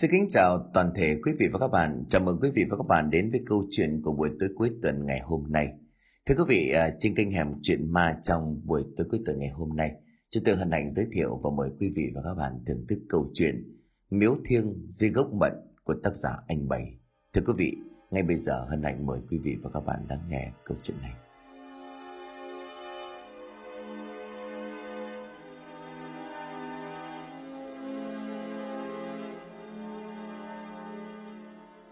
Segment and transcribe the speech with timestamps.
[0.00, 2.04] Xin kính chào toàn thể quý vị và các bạn.
[2.08, 4.70] Chào mừng quý vị và các bạn đến với câu chuyện của buổi tối cuối
[4.82, 5.68] tuần ngày hôm nay.
[6.26, 9.48] Thưa quý vị, à, trên kênh Hẻm Chuyện Ma trong buổi tối cuối tuần ngày
[9.48, 9.90] hôm nay,
[10.30, 12.98] chúng tôi hân hạnh giới thiệu và mời quý vị và các bạn thưởng thức
[13.08, 13.78] câu chuyện
[14.10, 15.52] Miếu Thiêng Di Gốc Mận
[15.84, 16.98] của tác giả Anh Bảy.
[17.32, 17.76] Thưa quý vị,
[18.10, 20.96] ngay bây giờ hân hạnh mời quý vị và các bạn lắng nghe câu chuyện
[21.00, 21.27] này.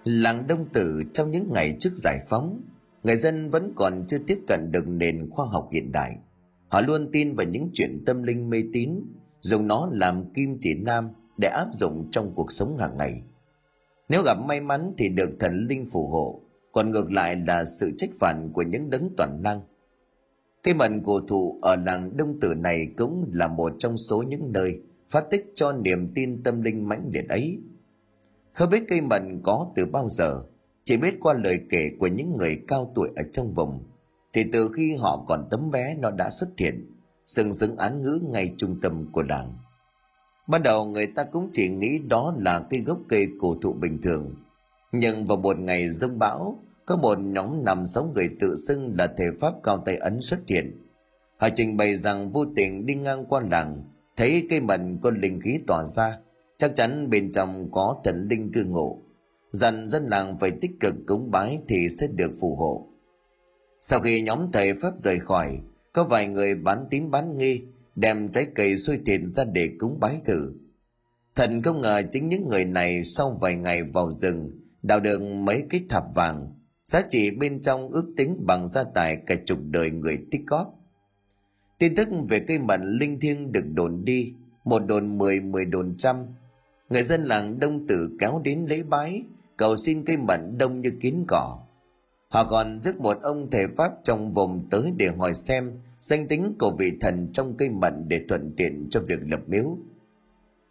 [0.08, 2.62] Làng Đông Tử trong những ngày trước giải phóng,
[3.02, 6.16] người dân vẫn còn chưa tiếp cận được nền khoa học hiện đại.
[6.68, 8.90] Họ luôn tin vào những chuyện tâm linh mê tín,
[9.40, 13.22] dùng nó làm kim chỉ nam để áp dụng trong cuộc sống hàng ngày.
[14.08, 16.40] Nếu gặp may mắn thì được thần linh phù hộ,
[16.72, 19.60] còn ngược lại là sự trách phạt của những đấng toàn năng.
[20.62, 24.52] Cây mận cổ thụ ở làng Đông Tử này cũng là một trong số những
[24.52, 27.58] nơi phát tích cho niềm tin tâm linh mãnh liệt ấy–
[28.56, 30.42] không biết cây mận có từ bao giờ,
[30.84, 33.84] chỉ biết qua lời kể của những người cao tuổi ở trong vùng,
[34.32, 36.92] thì từ khi họ còn tấm bé nó đã xuất hiện,
[37.26, 39.54] sừng sững án ngữ ngay trung tâm của làng.
[40.48, 44.02] Ban đầu người ta cũng chỉ nghĩ đó là cây gốc cây cổ thụ bình
[44.02, 44.34] thường,
[44.92, 49.06] nhưng vào một ngày rông bão, có một nhóm nằm sáu người tự xưng là
[49.06, 50.86] thể pháp cao tay ấn xuất hiện.
[51.36, 53.84] Họ trình bày rằng vô tình đi ngang qua làng,
[54.16, 56.18] thấy cây mận có linh khí tỏa ra,
[56.58, 59.02] chắc chắn bên trong có thần linh cư ngụ.
[59.50, 62.86] Dặn dân làng phải tích cực cúng bái thì sẽ được phù hộ.
[63.80, 65.58] Sau khi nhóm thầy pháp rời khỏi,
[65.92, 67.62] có vài người bán tín bán nghi,
[67.94, 70.52] đem trái cây xôi thịt ra để cúng bái thử.
[71.34, 74.50] Thần không ngờ chính những người này sau vài ngày vào rừng,
[74.82, 79.16] đào được mấy cái thạp vàng, giá trị bên trong ước tính bằng gia tài
[79.16, 80.74] cả chục đời người tích góp.
[81.78, 84.32] Tin tức về cây mận linh thiêng được đồn đi,
[84.64, 86.16] một đồn mười mười đồn trăm
[86.88, 89.22] người dân làng đông tử kéo đến lấy bái,
[89.56, 91.58] cầu xin cây mận đông như kín cỏ.
[92.28, 96.54] Họ còn rước một ông thầy pháp trong vùng tới để hỏi xem danh tính
[96.58, 99.78] của vị thần trong cây mận để thuận tiện cho việc lập miếu.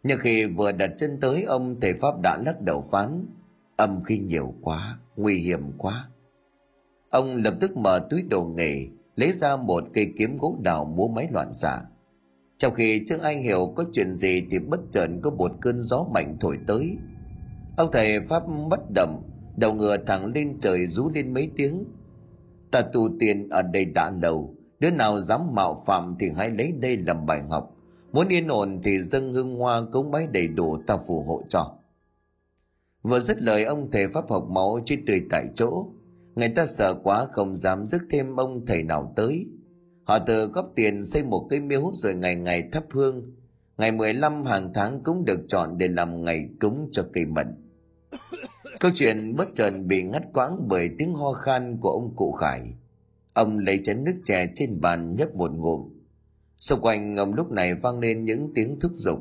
[0.03, 3.25] Nhưng khi vừa đặt chân tới, ông thầy pháp đã lắc đầu phán,
[3.77, 6.09] âm khi nhiều quá, nguy hiểm quá.
[7.09, 11.07] Ông lập tức mở túi đồ nghề, lấy ra một cây kiếm gỗ đào múa
[11.07, 11.81] máy loạn xạ
[12.57, 16.05] trong khi chưa ai hiểu có chuyện gì thì bất chợt có một cơn gió
[16.13, 16.97] mạnh thổi tới.
[17.77, 19.23] Ông thầy Pháp bất động,
[19.57, 21.85] đầu ngựa thẳng lên trời rú lên mấy tiếng.
[22.71, 26.71] Ta tu tiền ở đây đã lâu, đứa nào dám mạo phạm thì hãy lấy
[26.71, 27.71] đây làm bài học.
[28.11, 31.77] Muốn yên ổn thì dâng hương hoa cống bái đầy đủ ta phù hộ cho.
[33.03, 35.87] Vừa dứt lời ông thầy Pháp học máu chết tươi tại chỗ.
[36.35, 39.45] Người ta sợ quá không dám dứt thêm ông thầy nào tới
[40.05, 43.33] Họ tự góp tiền xây một cây miếu rồi ngày ngày thắp hương.
[43.77, 47.47] Ngày 15 hàng tháng cũng được chọn để làm ngày cúng cho cây mận.
[48.79, 52.61] Câu chuyện bất chợt bị ngắt quãng bởi tiếng ho khan của ông cụ Khải.
[53.33, 55.89] Ông lấy chén nước chè trên bàn nhấp một ngụm.
[56.59, 59.19] Xung quanh ông lúc này vang lên những tiếng thúc giục.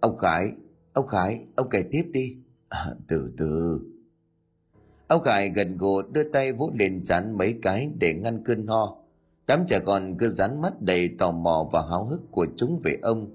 [0.00, 0.52] Ông Khải,
[0.92, 2.36] ông Khải, ông kể tiếp đi.
[2.68, 3.80] À, từ từ.
[5.08, 8.97] Ông Khải gần gù đưa tay vỗ lên chán mấy cái để ngăn cơn ho
[9.48, 12.96] Đám trẻ con cứ dán mắt đầy tò mò và háo hức của chúng về
[13.02, 13.30] ông.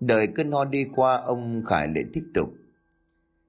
[0.00, 2.48] Đợi cơn ho đi qua, ông Khải lại tiếp tục.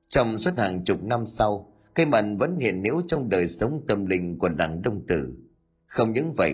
[0.07, 4.05] Trong suốt hàng chục năm sau, cây mận vẫn hiện hữu trong đời sống tâm
[4.05, 5.37] linh của làng Đông Tử.
[5.85, 6.53] Không những vậy,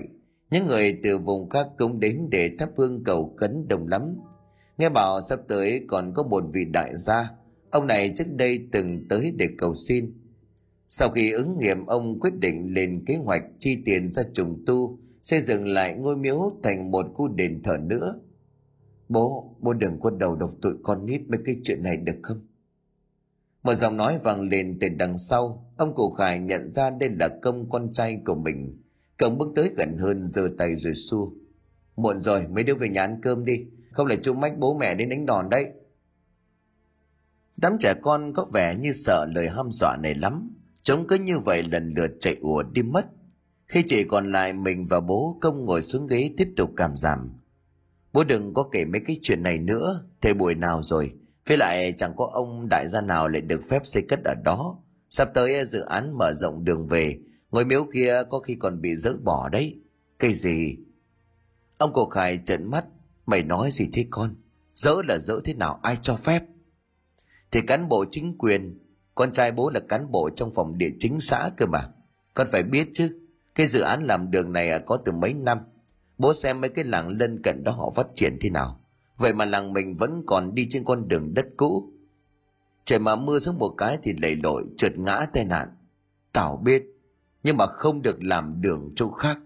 [0.52, 4.16] những người từ vùng khác cũng đến để thắp hương cầu cấn đông lắm.
[4.78, 7.32] Nghe bảo sắp tới còn có một vị đại gia,
[7.70, 10.14] ông này trước đây từng tới để cầu xin.
[10.88, 15.00] Sau khi ứng nghiệm, ông quyết định lên kế hoạch chi tiền ra trùng tu
[15.22, 18.20] xây dựng lại ngôi miếu thành một khu đền thờ nữa.
[19.10, 22.48] Bố bố đừng có đầu độc tụi con nít mấy cái chuyện này được không?
[23.64, 25.74] Một giọng nói vang lên từ đằng sau.
[25.78, 28.82] Ông cụ khải nhận ra đây là công con trai của mình.
[29.18, 31.30] Cậu bước tới gần hơn, giơ tay rồi xua
[32.00, 33.66] muộn rồi, mấy đứa về nhà ăn cơm đi.
[33.92, 35.66] Không là chú mách bố mẹ đến đánh đòn đấy?
[37.58, 40.56] Đám trẻ con có vẻ như sợ lời hăm dọa này lắm.
[40.82, 43.06] Chúng cứ như vậy lần lượt chạy ùa đi mất
[43.70, 47.34] khi chỉ còn lại mình và bố công ngồi xuống ghế tiếp tục cảm giảm.
[48.14, 51.14] Bố đừng có kể mấy cái chuyện này nữa, thế buổi nào rồi.
[51.48, 54.80] Với lại chẳng có ông đại gia nào lại được phép xây cất ở đó.
[55.10, 57.20] Sắp tới dự án mở rộng đường về,
[57.52, 59.80] ngôi miếu kia có khi còn bị dỡ bỏ đấy.
[60.20, 60.78] Cái gì?
[61.78, 62.86] Ông cổ khải trợn mắt,
[63.26, 64.36] mày nói gì thế con?
[64.74, 66.44] Dỡ là dỡ thế nào ai cho phép?
[67.52, 68.80] Thì cán bộ chính quyền,
[69.16, 71.90] con trai bố là cán bộ trong phòng địa chính xã cơ mà.
[72.34, 73.19] Con phải biết chứ,
[73.60, 75.58] cái dự án làm đường này à, có từ mấy năm.
[76.18, 78.80] Bố xem mấy cái làng lân cận đó họ phát triển thế nào.
[79.18, 81.94] Vậy mà làng mình vẫn còn đi trên con đường đất cũ.
[82.86, 85.70] Trời mà mưa xuống một cái thì lầy lội trượt ngã tai nạn.
[86.34, 86.84] Tảo biết,
[87.44, 89.40] nhưng mà không được làm đường chỗ khác.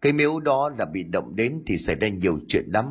[0.00, 2.86] Cái miếu đó là bị động đến thì xảy ra nhiều chuyện lắm.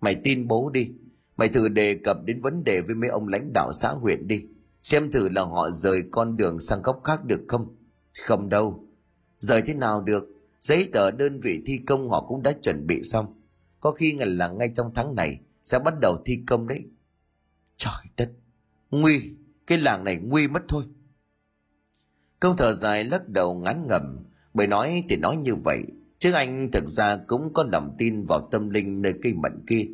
[0.00, 0.90] Mày tin bố đi,
[1.36, 4.44] mày thử đề cập đến vấn đề với mấy ông lãnh đạo xã huyện đi.
[4.82, 7.76] Xem thử là họ rời con đường sang góc khác được không?
[8.12, 8.89] Không đâu.
[9.40, 10.24] Rời thế nào được?
[10.60, 13.42] Giấy tờ đơn vị thi công họ cũng đã chuẩn bị xong.
[13.80, 16.82] Có khi là ngay trong tháng này sẽ bắt đầu thi công đấy.
[17.76, 18.30] Trời đất,
[18.90, 19.20] nguy,
[19.66, 20.84] cái làng này nguy mất thôi.
[22.40, 25.82] Công thở dài lắc đầu ngán ngầm, bởi nói thì nói như vậy,
[26.18, 29.86] chứ anh thực ra cũng có lòng tin vào tâm linh nơi cây mận kia.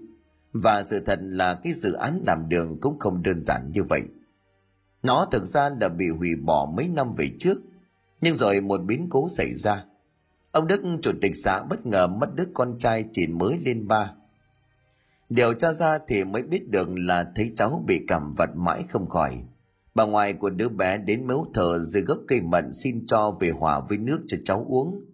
[0.52, 4.02] Và sự thật là cái dự án làm đường cũng không đơn giản như vậy.
[5.02, 7.58] Nó thực ra là bị hủy bỏ mấy năm về trước,
[8.20, 9.84] nhưng rồi một biến cố xảy ra.
[10.50, 14.12] Ông Đức, chủ tịch xã bất ngờ mất đứa con trai chỉ mới lên ba.
[15.28, 19.08] Điều tra ra thì mới biết được là thấy cháu bị cảm vật mãi không
[19.08, 19.42] khỏi.
[19.94, 23.50] Bà ngoại của đứa bé đến miếu thờ dưới gốc cây mận xin cho về
[23.50, 25.04] hòa với nước cho cháu uống.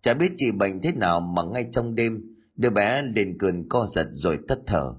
[0.00, 3.86] Chả biết chị bệnh thế nào mà ngay trong đêm, đứa bé lên cơn co
[3.86, 4.94] giật rồi tắt thở.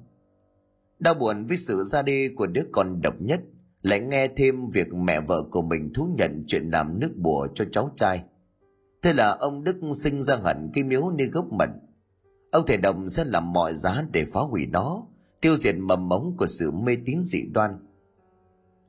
[1.00, 3.42] Đau buồn với sự ra đi của đứa con độc nhất,
[3.90, 7.66] lại nghe thêm việc mẹ vợ của mình thú nhận chuyện làm nước bùa cho
[7.72, 8.24] cháu trai.
[9.02, 11.70] Thế là ông Đức sinh ra hẳn cái miếu nơi gốc mận.
[12.52, 15.04] Ông thể đồng sẽ làm mọi giá để phá hủy nó,
[15.42, 17.72] tiêu diệt mầm mống của sự mê tín dị đoan.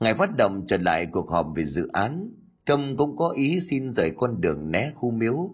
[0.01, 2.31] Ngày phát động trở lại cuộc họp về dự án,
[2.67, 5.51] Công cũng có ý xin rời con đường né khu miếu,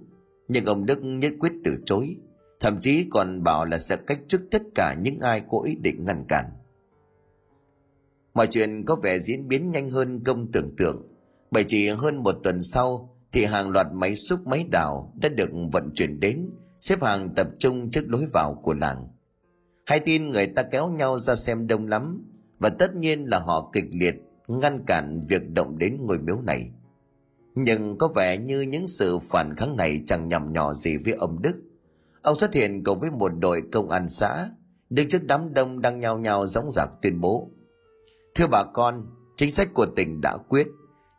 [0.48, 2.16] nhưng ông Đức nhất quyết từ chối,
[2.60, 6.04] thậm chí còn bảo là sẽ cách chức tất cả những ai có ý định
[6.04, 6.44] ngăn cản.
[8.37, 11.03] Mọi chuyện có vẻ diễn biến nhanh hơn công tưởng tượng,
[11.50, 15.50] bởi chỉ hơn một tuần sau thì hàng loạt máy xúc máy đào đã được
[15.73, 16.50] vận chuyển đến,
[16.81, 19.09] xếp hàng tập trung trước lối vào của làng.
[19.87, 22.25] Hai tin người ta kéo nhau ra xem đông lắm,
[22.59, 24.15] và tất nhiên là họ kịch liệt
[24.49, 26.71] ngăn cản việc động đến ngôi miếu này.
[27.55, 31.43] Nhưng có vẻ như những sự phản kháng này chẳng nhằm nhỏ gì với ông
[31.43, 31.56] Đức.
[32.23, 34.50] Ông xuất hiện cùng với một đội công an xã,
[34.91, 37.50] đứng trước đám đông đang nhao nhao dõng dạc tuyên bố.
[38.37, 39.06] Thưa bà con,
[39.37, 40.67] chính sách của tỉnh đã quyết,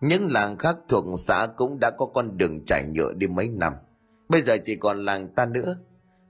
[0.01, 3.73] những làng khác thuộc xã cũng đã có con đường trải nhựa đi mấy năm.
[4.29, 5.77] Bây giờ chỉ còn làng ta nữa.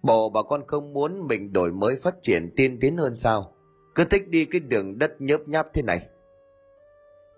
[0.01, 3.54] Bộ bà con không muốn mình đổi mới phát triển tiên tiến hơn sao?
[3.95, 6.07] Cứ thích đi cái đường đất nhớp nháp thế này.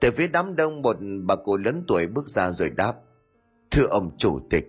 [0.02, 2.94] Từ phía đám đông một bà cụ lớn tuổi bước ra rồi đáp.
[3.72, 4.66] Thưa ông chủ tịch,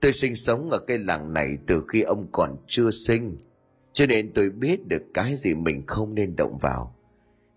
[0.00, 3.36] tôi sinh sống ở cái làng này từ khi ông còn chưa sinh.
[3.92, 6.95] Cho nên tôi biết được cái gì mình không nên động vào.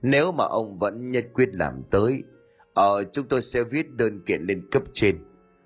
[0.02, 2.24] Nếu mà ông vẫn nhất quyết làm tới,
[2.74, 5.18] ờ, chúng tôi sẽ viết đơn kiện lên cấp trên.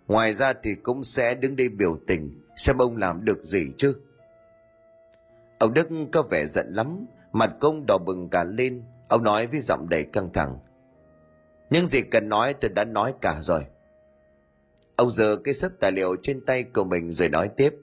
[0.08, 3.96] Ngoài ra thì cũng sẽ đứng đây biểu tình, xem ông làm được gì chứ.
[5.60, 9.60] Ông Đức có vẻ giận lắm, mặt công đỏ bừng cả lên, ông nói với
[9.60, 10.60] giọng đầy căng thẳng.
[11.70, 13.66] Những gì cần nói tôi đã nói cả rồi.
[14.96, 17.76] Ông giờ cái sấp tài liệu trên tay của mình rồi nói tiếp.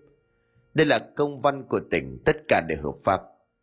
[0.74, 3.20] Đây là công văn của tỉnh, tất cả đều hợp pháp.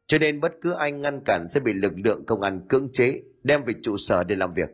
[0.07, 3.21] Cho nên bất cứ ai ngăn cản sẽ bị lực lượng công an cưỡng chế,
[3.43, 4.69] đem về trụ sở để làm việc.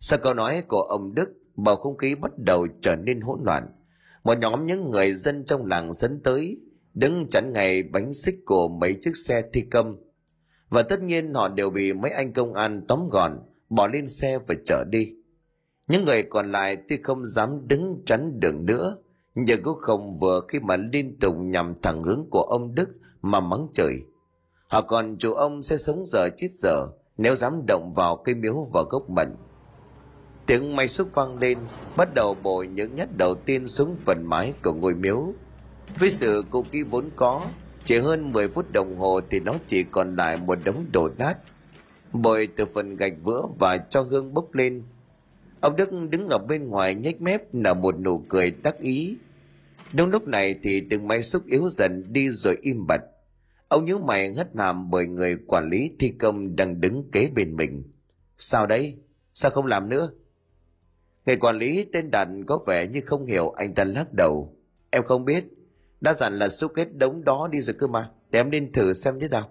[0.00, 3.68] Sau câu nói của ông Đức, bầu không khí bắt đầu trở nên hỗn loạn.
[4.24, 6.60] Một nhóm những người dân trong làng dẫn tới,
[6.94, 9.96] đứng chắn ngày bánh xích của mấy chiếc xe thi công.
[10.68, 13.38] Và tất nhiên họ đều bị mấy anh công an tóm gọn,
[13.68, 15.12] bỏ lên xe và chở đi.
[15.88, 18.96] Những người còn lại tuy không dám đứng chắn đường nữa,
[19.34, 22.88] nhưng cũng không vừa khi mà liên tục nhằm thẳng hướng của ông Đức
[23.22, 23.94] mà mắng trời.
[24.68, 28.66] Họ còn chủ ông sẽ sống giờ chết giờ nếu dám động vào cây miếu
[28.72, 29.36] vào gốc mận.
[30.46, 31.58] Tiếng máy xúc vang lên,
[31.96, 35.32] bắt đầu bồi những nhát đầu tiên xuống phần mái của ngôi miếu.
[35.98, 37.46] Với sự cụ kỹ vốn có,
[37.84, 41.38] chỉ hơn 10 phút đồng hồ thì nó chỉ còn lại một đống đổ nát
[42.12, 44.82] bồi từ phần gạch vỡ và cho gương bốc lên
[45.60, 49.16] ông đức đứng ở bên ngoài nhếch mép nở một nụ cười đắc ý
[49.92, 53.00] đúng lúc này thì từng máy xúc yếu dần đi rồi im bặt.
[53.68, 57.56] Ông nhớ mày hất hàm bởi người quản lý thi công đang đứng kế bên
[57.56, 57.82] mình.
[58.38, 58.94] Sao đấy?
[59.32, 60.10] Sao không làm nữa?
[61.26, 64.56] Người quản lý tên đạt có vẻ như không hiểu anh ta lắc đầu.
[64.90, 65.44] Em không biết.
[66.00, 68.10] Đã dặn là xúc hết đống đó đi rồi cơ mà.
[68.30, 69.50] Để em lên thử xem thế nào.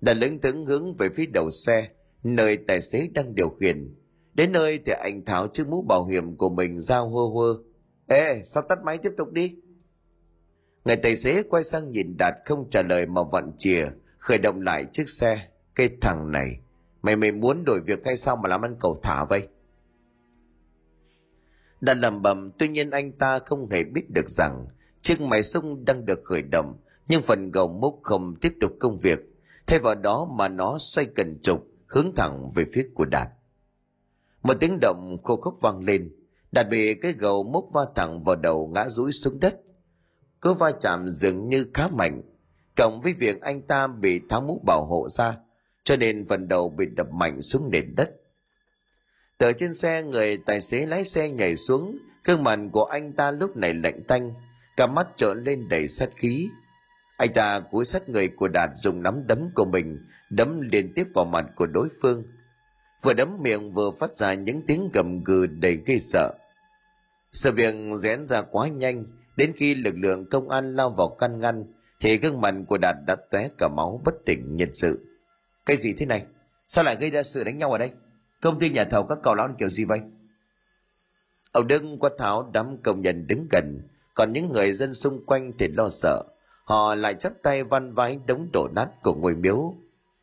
[0.00, 1.88] Đã lững thững hướng về phía đầu xe,
[2.22, 3.94] nơi tài xế đang điều khiển.
[4.34, 7.69] Đến nơi thì anh tháo chiếc mũ bảo hiểm của mình ra hơ hơ
[8.10, 9.56] ê sao tắt máy tiếp tục đi?
[10.84, 13.88] Người tài xế quay sang nhìn đạt không trả lời mà vặn chìa
[14.18, 16.60] khởi động lại chiếc xe cái thằng này
[17.02, 19.48] mày mày muốn đổi việc hay sao mà làm ăn cầu thả vậy?
[21.80, 24.66] Đạt lầm bầm tuy nhiên anh ta không hề biết được rằng
[25.02, 26.76] chiếc máy xung đang được khởi động
[27.08, 29.18] nhưng phần gầu múc không tiếp tục công việc.
[29.66, 33.28] Thay vào đó mà nó xoay cần trục hướng thẳng về phía của Đạt.
[34.42, 36.19] Một tiếng động khô khốc vang lên,
[36.52, 39.60] Đạt bị cái gầu mốc va thẳng vào đầu ngã rúi xuống đất.
[40.40, 42.22] Cú va chạm dường như khá mạnh,
[42.76, 45.36] cộng với việc anh ta bị tháo mũ bảo hộ ra,
[45.84, 48.10] cho nên phần đầu bị đập mạnh xuống nền đất.
[49.38, 53.30] Từ trên xe người tài xế lái xe nhảy xuống, gương mặt của anh ta
[53.30, 54.34] lúc này lạnh tanh,
[54.76, 56.48] cả mắt trợn lên đầy sát khí.
[57.16, 59.98] Anh ta cúi sát người của Đạt dùng nắm đấm của mình
[60.30, 62.24] đấm liên tiếp vào mặt của đối phương.
[63.02, 66.34] Vừa đấm miệng vừa phát ra những tiếng gầm gừ đầy gây sợ.
[67.32, 69.04] Sự việc diễn ra quá nhanh,
[69.36, 71.64] đến khi lực lượng công an lao vào căn ngăn,
[72.00, 75.06] thì gương mặt của Đạt đã tóe cả máu bất tỉnh nhân sự.
[75.66, 76.26] Cái gì thế này?
[76.68, 77.90] Sao lại gây ra sự đánh nhau ở đây?
[78.40, 80.00] Công ty nhà thầu các cậu lão kiểu gì vậy?
[81.52, 85.52] Ông Đức quát tháo đám công nhân đứng gần, còn những người dân xung quanh
[85.58, 86.22] thì lo sợ.
[86.64, 89.74] Họ lại chắp tay văn vái đống đổ nát của ngôi miếu.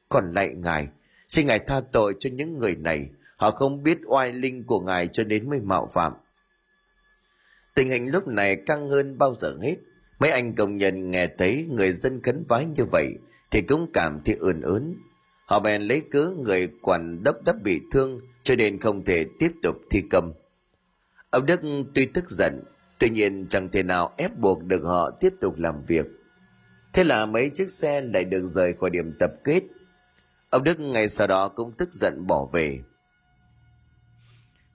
[0.10, 0.88] Còn lại ngài,
[1.28, 3.10] xin ngài tha tội cho những người này.
[3.38, 6.14] Họ không biết oai linh của ngài cho đến mới mạo phạm.
[7.76, 9.76] Tình hình lúc này căng hơn bao giờ hết.
[10.20, 13.08] Mấy anh công nhân nghe thấy người dân khấn vái như vậy
[13.52, 14.96] thì cũng cảm thấy ươn ớn.
[15.46, 19.52] Họ bèn lấy cớ người quản đốc đắp bị thương cho nên không thể tiếp
[19.64, 20.34] tục thi công.
[21.30, 21.62] Ông Đức
[21.96, 22.64] tuy tức giận,
[23.00, 26.06] tuy nhiên chẳng thể nào ép buộc được họ tiếp tục làm việc.
[26.94, 29.64] Thế là mấy chiếc xe lại được rời khỏi điểm tập kết.
[30.50, 32.80] Ông Đức ngày sau đó cũng tức giận bỏ về.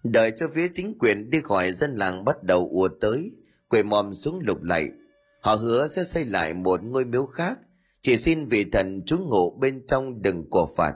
[0.05, 3.33] Đợi cho phía chính quyền đi khỏi dân làng bắt đầu ùa tới,
[3.69, 4.89] quầy mòm xuống lục lạy.
[5.41, 7.59] Họ hứa sẽ xây lại một ngôi miếu khác,
[8.03, 10.93] chỉ xin vị thần trú ngụ bên trong đừng cổ phạt.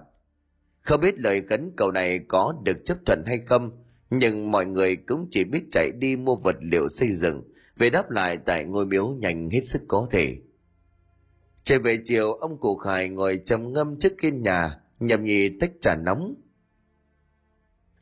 [0.83, 3.71] Không biết lời khấn cầu này có được chấp thuận hay không,
[4.11, 7.43] nhưng mọi người cũng chỉ biết chạy đi mua vật liệu xây dựng
[7.77, 10.37] về đáp lại tại ngôi miếu nhanh hết sức có thể.
[11.67, 15.71] Trở về chiều, ông cụ Khải ngồi trầm ngâm trước hiên nhà, nhầm nhì tách
[15.81, 16.35] trà nóng.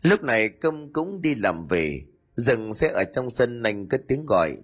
[0.03, 2.05] Lúc này công cũng đi làm về,
[2.37, 4.57] dừng xe ở trong sân anh cất tiếng gọi.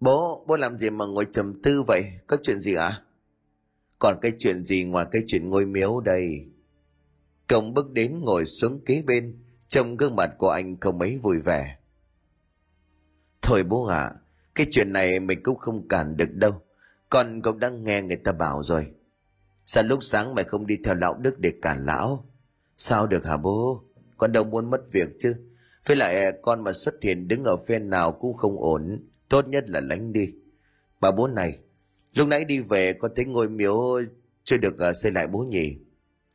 [0.00, 2.04] Bố, bố làm gì mà ngồi trầm tư vậy?
[2.26, 2.86] Có chuyện gì ạ?
[2.86, 3.02] À?
[3.98, 6.46] Còn cái chuyện gì ngoài cái chuyện ngôi miếu đây?
[7.48, 11.38] Công bước đến ngồi xuống kế bên, trông gương mặt của anh không mấy vui
[11.38, 11.78] vẻ.
[13.42, 14.14] Thôi bố ạ, à,
[14.54, 16.62] cái chuyện này mình cũng không cản được đâu.
[17.12, 18.90] Con cũng đã nghe người ta bảo rồi.
[19.64, 22.24] Sao lúc sáng mày không đi theo lão Đức để cản lão?
[22.76, 23.82] Sao được hả bố?
[24.16, 25.34] Con đâu muốn mất việc chứ.
[25.86, 29.08] Với lại con mà xuất hiện đứng ở phen nào cũng không ổn.
[29.28, 30.32] Tốt nhất là lánh đi.
[31.00, 31.58] Bà bố này,
[32.14, 34.00] lúc nãy đi về con thấy ngôi miếu
[34.44, 35.78] chưa được ờ, xây lại bố nhỉ?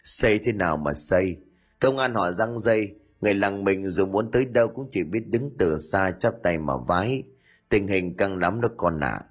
[0.04, 1.38] Xây thế nào mà xây?
[1.80, 5.28] Công an họ răng dây, người làng mình dù muốn tới đâu cũng chỉ biết
[5.28, 7.24] đứng từ xa chắp tay mà vái.
[7.70, 9.10] Tình hình căng lắm đó con ạ.
[9.10, 9.27] À.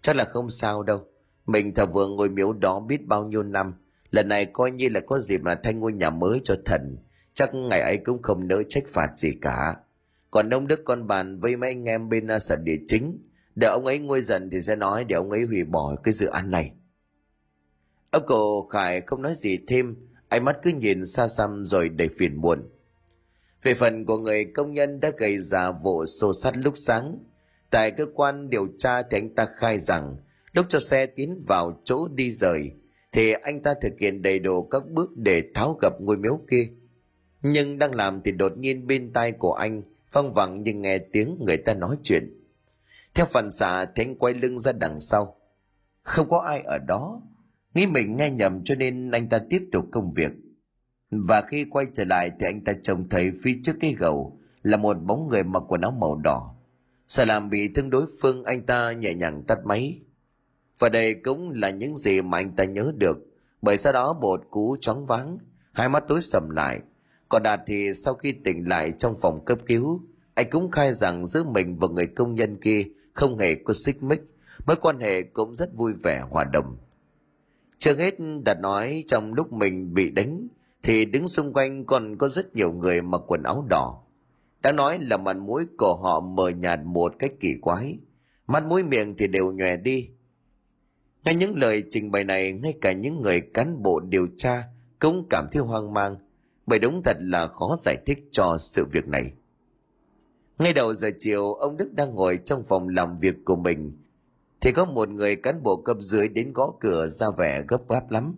[0.00, 1.06] Chắc là không sao đâu.
[1.46, 3.74] Mình thờ vừa ngôi miếu đó biết bao nhiêu năm.
[4.10, 6.96] Lần này coi như là có dịp mà thay ngôi nhà mới cho thần.
[7.34, 9.76] Chắc ngày ấy cũng không nỡ trách phạt gì cả.
[10.30, 13.18] Còn ông Đức con bàn với mấy anh em bên à, sở địa chính.
[13.54, 16.26] Để ông ấy nguôi dần thì sẽ nói để ông ấy hủy bỏ cái dự
[16.26, 16.72] án này.
[18.10, 19.96] Ông cổ Khải không nói gì thêm.
[20.28, 22.68] Ánh mắt cứ nhìn xa xăm rồi đầy phiền muộn.
[23.62, 27.18] Về phần của người công nhân đã gây ra vụ xô sát lúc sáng,
[27.70, 30.16] Tại cơ quan điều tra thì anh ta khai rằng,
[30.52, 32.72] lúc cho xe tiến vào chỗ đi rời,
[33.12, 36.68] thì anh ta thực hiện đầy đủ các bước để tháo gập ngôi miếu kia.
[37.42, 41.38] Nhưng đang làm thì đột nhiên bên tai của anh văng vẳng nhưng nghe tiếng
[41.46, 42.36] người ta nói chuyện.
[43.14, 45.36] Theo phản xạ thì anh quay lưng ra đằng sau.
[46.02, 47.22] Không có ai ở đó.
[47.74, 50.32] Nghĩ mình nghe nhầm cho nên anh ta tiếp tục công việc.
[51.10, 54.76] Và khi quay trở lại thì anh ta trông thấy phía trước cái gầu là
[54.76, 56.56] một bóng người mặc quần áo màu đỏ
[57.10, 60.00] Sợ làm bị thương đối phương anh ta nhẹ nhàng tắt máy.
[60.78, 63.18] Và đây cũng là những gì mà anh ta nhớ được,
[63.62, 65.38] bởi sau đó một cú chóng váng,
[65.72, 66.80] hai mắt tối sầm lại.
[67.28, 70.00] Còn Đạt thì sau khi tỉnh lại trong phòng cấp cứu,
[70.34, 74.02] anh cũng khai rằng giữa mình và người công nhân kia không hề có xích
[74.02, 74.22] mích,
[74.66, 76.76] mối quan hệ cũng rất vui vẻ hòa đồng.
[77.78, 78.14] Chưa hết
[78.44, 80.48] Đạt nói trong lúc mình bị đánh,
[80.82, 84.02] thì đứng xung quanh còn có rất nhiều người mặc quần áo đỏ.
[84.62, 87.98] Đã nói là mặt mũi của họ mờ nhạt một cách kỳ quái.
[88.46, 90.10] Mắt mũi miệng thì đều nhòe đi.
[91.24, 94.64] Ngay những lời trình bày này, ngay cả những người cán bộ điều tra
[94.98, 96.16] cũng cảm thấy hoang mang,
[96.66, 99.32] bởi đúng thật là khó giải thích cho sự việc này.
[100.58, 103.98] Ngay đầu giờ chiều, ông Đức đang ngồi trong phòng làm việc của mình,
[104.60, 108.10] thì có một người cán bộ cấp dưới đến gõ cửa ra vẻ gấp gáp
[108.10, 108.34] lắm.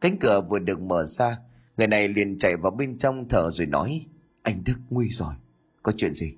[0.00, 1.38] Cánh cửa vừa được mở ra,
[1.76, 4.06] người này liền chạy vào bên trong thở rồi nói,
[4.42, 5.34] anh Đức nguy rồi.
[5.86, 6.34] Có chuyện gì?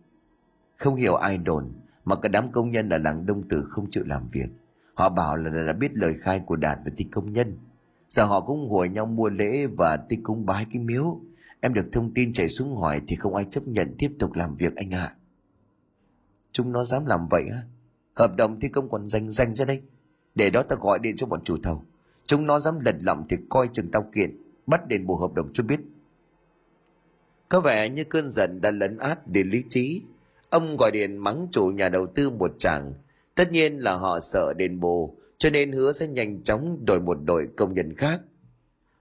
[0.77, 1.73] Không hiểu ai đồn,
[2.05, 4.49] mà cả đám công nhân ở làng Đông Tử không chịu làm việc.
[4.95, 7.59] Họ bảo là đã biết lời khai của Đạt về tích công nhân.
[8.09, 11.21] Giờ họ cũng hùa nhau mua lễ và tích cúng bái cái miếu.
[11.61, 14.57] Em được thông tin chạy xuống hỏi thì không ai chấp nhận tiếp tục làm
[14.57, 15.05] việc anh ạ.
[15.05, 15.17] À.
[16.53, 17.63] Chúng nó dám làm vậy á?
[18.15, 19.83] Hợp đồng thi công còn dành dành ra đây.
[20.35, 21.83] Để đó ta gọi điện cho bọn chủ thầu.
[22.27, 24.37] Chúng nó dám lật lọng thì coi chừng tao kiện.
[24.67, 25.81] Bắt đền bù hợp đồng cho biết.
[27.49, 30.03] Có vẻ như cơn giận đã lấn át đến lý trí.
[30.51, 32.93] Ông gọi điện mắng chủ nhà đầu tư một chàng.
[33.35, 37.19] Tất nhiên là họ sợ đền bù, cho nên hứa sẽ nhanh chóng đổi một
[37.25, 38.21] đội công nhân khác.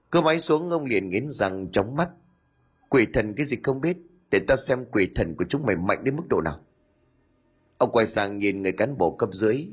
[0.10, 2.10] Cơ máy xuống ông liền nghiến răng chóng mắt.
[2.90, 3.98] Quỷ thần cái gì không biết,
[4.32, 6.60] để ta xem quỷ thần của chúng mày mạnh đến mức độ nào.
[7.78, 9.68] Ông quay sang nhìn người cán bộ cấp dưới.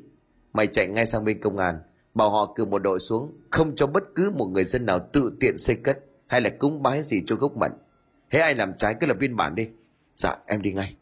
[0.52, 1.80] Mày chạy ngay sang bên công an,
[2.14, 5.32] bảo họ cử một đội xuống, không cho bất cứ một người dân nào tự
[5.40, 7.72] tiện xây cất hay là cúng bái gì cho gốc mận.
[8.34, 9.68] Thế ai làm trái cứ lập biên bản đi.
[10.14, 10.96] Dạ, em đi ngay.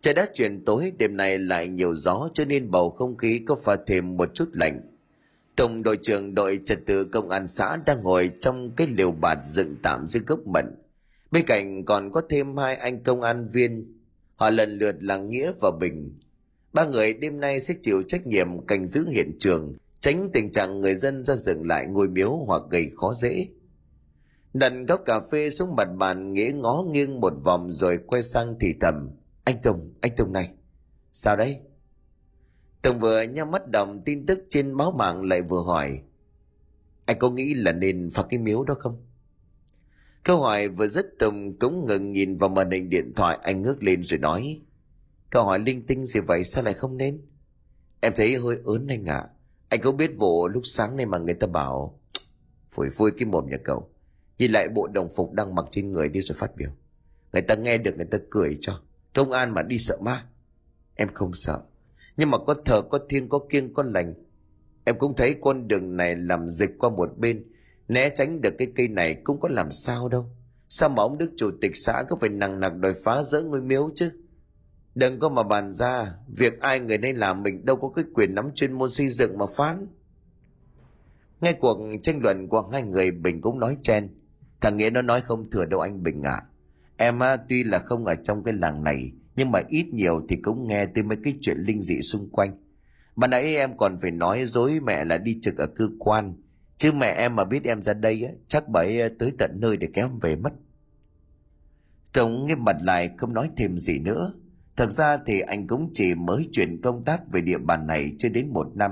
[0.00, 3.56] Trời đã chuyển tối, đêm nay lại nhiều gió cho nên bầu không khí có
[3.64, 4.80] pha thêm một chút lạnh.
[5.56, 9.38] Tổng đội trưởng đội trật tự công an xã đang ngồi trong cái liều bạt
[9.44, 10.64] dựng tạm dưới gốc mận.
[11.30, 13.98] Bên cạnh còn có thêm hai anh công an viên.
[14.36, 16.18] Họ lần lượt là Nghĩa và Bình.
[16.72, 20.80] Ba người đêm nay sẽ chịu trách nhiệm canh giữ hiện trường, tránh tình trạng
[20.80, 23.46] người dân ra dựng lại ngôi miếu hoặc gây khó dễ.
[24.54, 28.56] Đặt góc cà phê xuống mặt bàn Nghĩa ngó nghiêng một vòng rồi quay sang
[28.60, 29.10] thì thầm.
[29.44, 30.50] Anh Tùng, anh Tùng này.
[31.12, 31.60] Sao đấy?
[32.82, 36.02] Tùng vừa nhắm mắt đồng tin tức trên báo mạng lại vừa hỏi.
[37.06, 39.06] Anh có nghĩ là nên phạt cái miếu đó không?
[40.22, 43.82] Câu hỏi vừa dứt Tùng cũng ngừng nhìn vào màn hình điện thoại anh ngước
[43.82, 44.60] lên rồi nói.
[45.30, 47.20] Câu hỏi linh tinh gì vậy sao lại không nên?
[48.00, 49.16] Em thấy hơi ớn anh ạ.
[49.16, 49.28] À.
[49.68, 52.00] Anh có biết vụ lúc sáng nay mà người ta bảo
[52.70, 53.89] phủi phui cái mồm nhà cậu.
[54.40, 56.70] Nhìn lại bộ đồng phục đang mặc trên người đi rồi phát biểu.
[57.32, 58.80] Người ta nghe được người ta cười cho.
[59.14, 60.26] Công an mà đi sợ ma.
[60.94, 61.60] Em không sợ.
[62.16, 64.14] Nhưng mà có thờ có thiêng có kiêng có lành.
[64.84, 67.44] Em cũng thấy con đường này làm dịch qua một bên.
[67.88, 70.26] Né tránh được cái cây này cũng có làm sao đâu.
[70.68, 73.60] Sao mà ông Đức Chủ tịch xã cứ phải nặng nặc đòi phá rỡ ngôi
[73.60, 74.12] miếu chứ?
[74.94, 78.34] Đừng có mà bàn ra, việc ai người nên làm mình đâu có cái quyền
[78.34, 79.86] nắm chuyên môn xây dựng mà phán.
[81.40, 84.08] Ngay cuộc tranh luận của hai người Bình cũng nói chen.
[84.60, 86.32] Thằng Nghĩa nó nói không thừa đâu anh Bình ạ.
[86.32, 86.46] À.
[86.96, 90.36] Em á, tuy là không ở trong cái làng này, nhưng mà ít nhiều thì
[90.36, 92.58] cũng nghe tới mấy cái chuyện linh dị xung quanh.
[93.16, 96.34] Mà nãy em còn phải nói dối mẹ là đi trực ở cơ quan.
[96.76, 99.50] Chứ mẹ em mà biết em ra đây á, chắc bà ấy ờ, tới tận
[99.60, 100.52] nơi để kéo em về mất.
[102.12, 104.32] Tổng nghiêm mặt lại không nói thêm gì nữa.
[104.76, 108.28] Thật ra thì anh cũng chỉ mới chuyển công tác về địa bàn này chưa
[108.28, 108.90] đến một năm.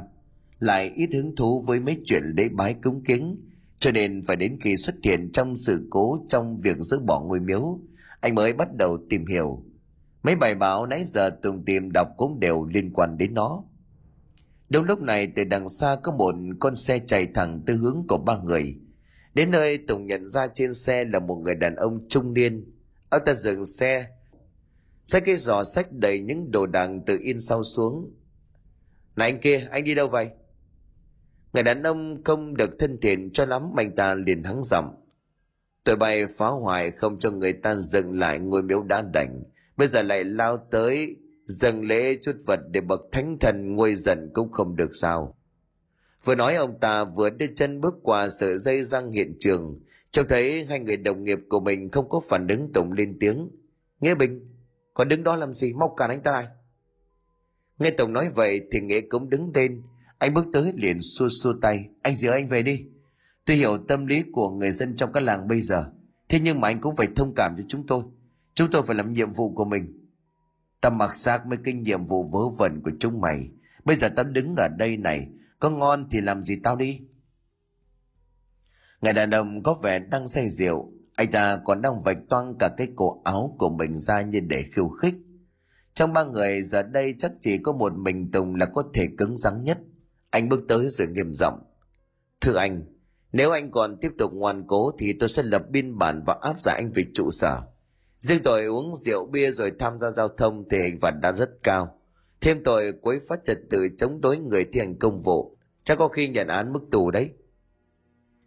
[0.59, 3.48] Lại ít hứng thú với mấy chuyện lễ bái cúng kiến,
[3.79, 7.41] cho nên phải đến khi xuất hiện trong sự cố trong việc dỡ bỏ ngôi
[7.41, 7.81] miếu,
[8.21, 9.65] anh mới bắt đầu tìm hiểu.
[10.23, 13.65] Mấy bài báo nãy giờ Tùng tìm đọc cũng đều liên quan đến nó.
[14.69, 18.19] Đúng lúc này từ đằng xa có một con xe chạy thẳng từ hướng của
[18.19, 18.77] ba người.
[19.35, 22.75] Đến nơi Tùng nhận ra trên xe là một người đàn ông trung niên.
[23.11, 24.07] Ông ta dừng xe,
[25.05, 28.15] xách cái giỏ sách đầy những đồ đạc từ in sau xuống.
[29.17, 30.31] Này anh kia, anh đi đâu vậy?
[31.53, 34.95] Người đàn ông không được thân thiện cho lắm, anh ta liền hắng giọng.
[35.85, 39.43] Tụi bay phá hoại không cho người ta dừng lại ngôi miếu đá đảnh.
[39.77, 44.31] Bây giờ lại lao tới dâng lễ chút vật để bậc thánh thần nguôi giận
[44.35, 45.39] cũng không được sao.
[46.25, 49.81] Vừa nói ông ta vừa đưa chân bước qua sợi dây răng hiện trường,
[50.11, 53.51] trông thấy hai người đồng nghiệp của mình không có phản ứng tổng lên tiếng.
[54.01, 54.55] Nghĩa Bình,
[54.95, 56.47] còn đứng đó làm gì, mau cản anh ta lại.
[57.79, 59.83] Nghe Tổng nói vậy thì Nghĩa cũng đứng lên,
[60.19, 62.87] anh bước tới liền xua xua tay, anh dìu anh về đi.
[63.45, 65.93] Tôi hiểu tâm lý của người dân trong các làng bây giờ,
[66.29, 68.05] thế nhưng mà anh cũng phải thông cảm cho chúng tôi.
[68.55, 70.09] Chúng tôi phải làm nhiệm vụ của mình.
[70.81, 73.49] Ta mặc xác mấy cái nhiệm vụ vớ vẩn của chúng mày.
[73.85, 75.29] Bây giờ tao đứng ở đây này,
[75.61, 77.01] có ngon thì làm gì tao đi.
[79.01, 82.69] Người đàn ông có vẻ đang say rượu, anh ta còn đang vạch toang cả
[82.77, 85.15] cái cổ áo của mình ra như để khiêu khích.
[85.95, 89.37] Trong ba người giờ đây chắc chỉ có một mình Tùng là có thể cứng
[89.37, 89.79] rắn nhất.
[90.31, 91.59] Anh bước tới rồi nghiêm giọng.
[92.41, 92.85] Thưa anh,
[93.33, 96.61] nếu anh còn tiếp tục ngoan cố thì tôi sẽ lập biên bản và áp
[96.61, 97.63] giải anh về trụ sở.
[98.19, 101.51] Riêng tội uống rượu bia rồi tham gia giao thông thì hình phạt đã rất
[101.63, 101.99] cao.
[102.41, 105.57] Thêm tội quấy phát trật tự chống đối người thi hành công vụ.
[105.85, 107.31] Chắc có khi nhận án mức tù đấy.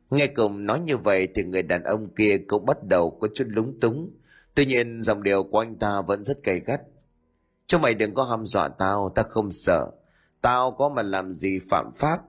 [0.10, 3.46] Nghe cùng nói như vậy thì người đàn ông kia cũng bắt đầu có chút
[3.48, 4.10] lúng túng.
[4.56, 6.82] Tuy nhiên dòng điều của anh ta vẫn rất gay gắt.
[7.68, 9.92] Cho mày đừng có hăm dọa tao, ta không sợ.
[10.42, 12.22] Tao có mà làm gì phạm pháp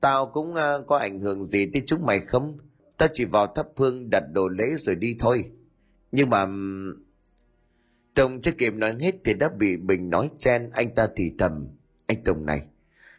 [0.00, 2.58] Tao cũng uh, có ảnh hưởng gì tới chúng mày không?
[2.96, 5.44] Tao chỉ vào thắp hương đặt đồ lễ rồi đi thôi.
[6.12, 6.46] Nhưng mà...
[8.14, 11.68] Tùng chưa kịp nói hết thì đã bị Bình nói chen anh ta thì thầm.
[12.06, 12.62] Anh Tùng này,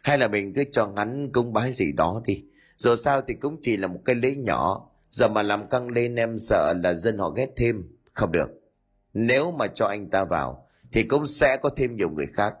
[0.02, 2.44] hay là mình cứ cho ngắn cung bái gì đó đi.
[2.76, 6.14] Dù sao thì cũng chỉ là một cái lễ nhỏ, giờ mà làm căng lên
[6.14, 7.88] em sợ là dân họ ghét thêm.
[8.12, 8.50] Không được.
[9.14, 12.54] Nếu mà cho anh ta vào, thì cũng sẽ có thêm nhiều người khác.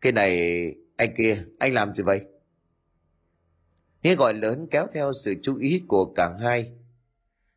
[0.00, 2.20] Cái này, anh kia, anh làm gì vậy?
[4.02, 6.72] Nghe gọi lớn kéo theo sự chú ý của cả hai.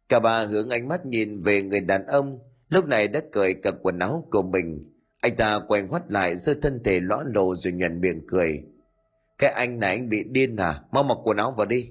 [0.10, 3.72] Cả ba hướng ánh mắt nhìn về người đàn ông, lúc này đã cởi cả
[3.82, 4.94] quần áo của mình.
[5.22, 8.64] Anh ta quay ngoắt lại giơ thân thể lõa lồ rồi nhận miệng cười.
[9.38, 10.82] Cái anh này anh bị điên à?
[10.92, 11.90] Mau mặc quần áo vào đi.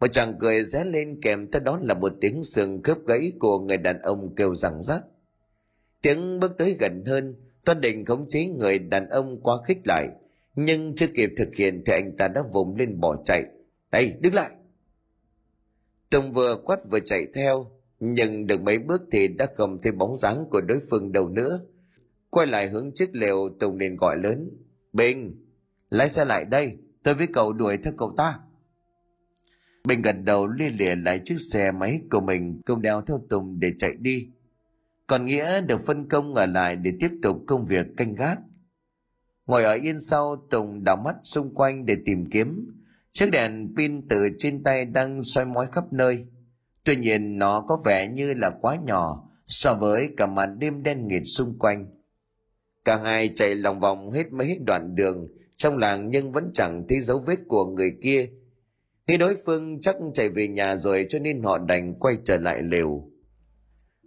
[0.00, 3.58] Một chàng cười ré lên kèm theo đó là một tiếng sừng khớp gãy của
[3.58, 5.04] người đàn ông kêu rằng rắc.
[6.02, 7.34] Tiếng bước tới gần hơn,
[7.70, 10.08] Toan định khống chế người đàn ông quá khích lại,
[10.54, 13.44] nhưng chưa kịp thực hiện thì anh ta đã vùng lên bỏ chạy.
[13.90, 14.50] Đây, đứng lại!
[16.10, 17.66] Tùng vừa quát vừa chạy theo,
[18.00, 21.60] nhưng được mấy bước thì đã không thấy bóng dáng của đối phương đâu nữa.
[22.30, 24.50] Quay lại hướng chiếc lều Tùng liền gọi lớn.
[24.92, 25.46] Bình,
[25.90, 28.38] lái xe lại đây, tôi với cậu đuổi theo cậu ta.
[29.84, 33.60] Bình gật đầu lia lịa lại chiếc xe máy của mình cùng đeo theo Tùng
[33.60, 34.28] để chạy đi.
[35.10, 38.40] Còn Nghĩa được phân công ở lại để tiếp tục công việc canh gác.
[39.46, 42.66] Ngồi ở yên sau, Tùng đảo mắt xung quanh để tìm kiếm.
[43.10, 46.26] Chiếc đèn pin từ trên tay đang soi mói khắp nơi.
[46.84, 51.08] Tuy nhiên nó có vẻ như là quá nhỏ so với cả màn đêm đen
[51.08, 51.86] nghịt xung quanh.
[52.84, 57.00] Cả hai chạy lòng vòng hết mấy đoạn đường trong làng nhưng vẫn chẳng thấy
[57.00, 58.26] dấu vết của người kia.
[59.06, 62.62] Khi đối phương chắc chạy về nhà rồi cho nên họ đành quay trở lại
[62.62, 63.09] lều.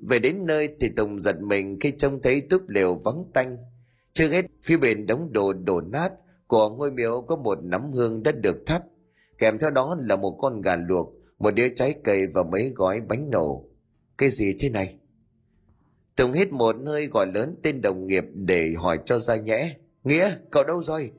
[0.09, 3.57] Về đến nơi thì Tùng giật mình khi trông thấy túp lều vắng tanh.
[4.13, 6.09] Chưa hết phía bên đống đồ đổ nát
[6.47, 8.83] của ngôi miếu có một nắm hương đã được thắp.
[9.37, 13.01] Kèm theo đó là một con gà luộc, một đĩa trái cây và mấy gói
[13.01, 13.65] bánh nổ.
[14.17, 14.97] Cái gì thế này?
[16.15, 19.75] Tùng hít một hơi gọi lớn tên đồng nghiệp để hỏi cho ra nhẽ.
[20.03, 21.11] Nghĩa, cậu đâu rồi?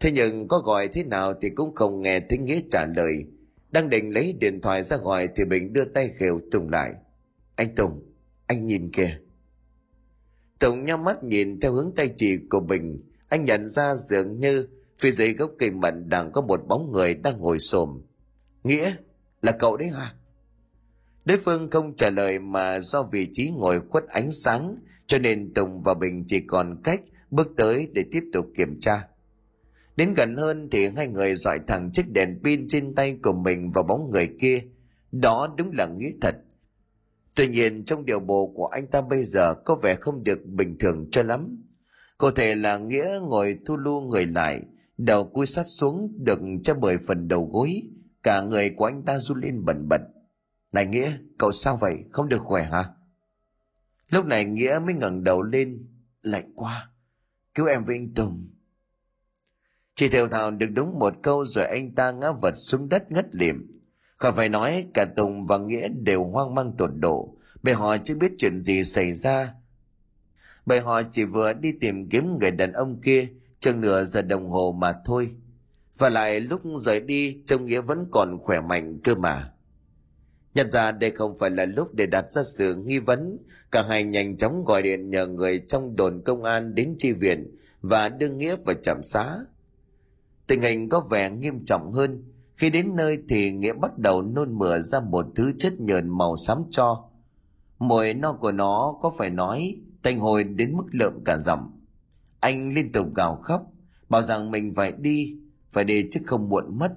[0.00, 3.26] Thế nhưng có gọi thế nào thì cũng không nghe thấy Nghĩa trả lời.
[3.70, 6.94] Đang định lấy điện thoại ra gọi thì Bình đưa tay khều Tùng lại.
[7.56, 8.02] Anh Tùng,
[8.46, 9.20] anh nhìn kìa.
[10.58, 13.02] Tùng nhắm mắt nhìn theo hướng tay chỉ của Bình.
[13.28, 14.66] Anh nhận ra dường như
[14.98, 18.02] phía dưới gốc cây mận đang có một bóng người đang ngồi xổm.
[18.64, 18.94] Nghĩa,
[19.42, 20.14] là cậu đấy hả?
[21.24, 25.54] Đối phương không trả lời mà do vị trí ngồi khuất ánh sáng cho nên
[25.54, 29.08] Tùng và Bình chỉ còn cách bước tới để tiếp tục kiểm tra.
[29.96, 33.72] Đến gần hơn thì hai người dọi thẳng chiếc đèn pin trên tay của mình
[33.72, 34.60] vào bóng người kia.
[35.12, 36.36] Đó đúng là nghĩa thật.
[37.34, 40.78] Tuy nhiên trong điều bộ của anh ta bây giờ có vẻ không được bình
[40.78, 41.64] thường cho lắm.
[42.18, 44.62] Có thể là Nghĩa ngồi thu lu người lại,
[44.98, 47.82] đầu cúi sát xuống được cho bởi phần đầu gối,
[48.22, 50.00] cả người của anh ta run lên bẩn bẩn.
[50.72, 51.98] Này Nghĩa, cậu sao vậy?
[52.10, 52.84] Không được khỏe hả?
[54.08, 55.88] Lúc này Nghĩa mới ngẩng đầu lên,
[56.22, 56.90] lạnh quá,
[57.54, 58.48] cứu em với anh Tùng.
[59.94, 63.34] Chỉ theo thào được đúng một câu rồi anh ta ngã vật xuống đất ngất
[63.34, 63.73] liệm.
[64.24, 68.14] Khỏi phải nói cả Tùng và Nghĩa đều hoang mang tột độ, bởi họ chưa
[68.14, 69.54] biết chuyện gì xảy ra.
[70.66, 73.26] Bởi họ chỉ vừa đi tìm kiếm người đàn ông kia
[73.60, 75.30] chừng nửa giờ đồng hồ mà thôi.
[75.98, 79.52] Và lại lúc rời đi trông Nghĩa vẫn còn khỏe mạnh cơ mà.
[80.54, 83.38] Nhận ra đây không phải là lúc để đặt ra sự nghi vấn,
[83.70, 87.56] cả hai nhanh chóng gọi điện nhờ người trong đồn công an đến chi viện
[87.82, 89.36] và đưa Nghĩa vào trạm xá.
[90.46, 94.58] Tình hình có vẻ nghiêm trọng hơn, khi đến nơi thì Nghĩa bắt đầu nôn
[94.58, 97.04] mửa ra một thứ chất nhờn màu xám cho.
[97.78, 101.70] Mùi no của nó có phải nói tanh hồi đến mức lợm cả dặm.
[102.40, 103.62] Anh liên tục gào khóc,
[104.08, 105.36] bảo rằng mình phải đi,
[105.70, 106.92] phải đi chứ không muộn mất.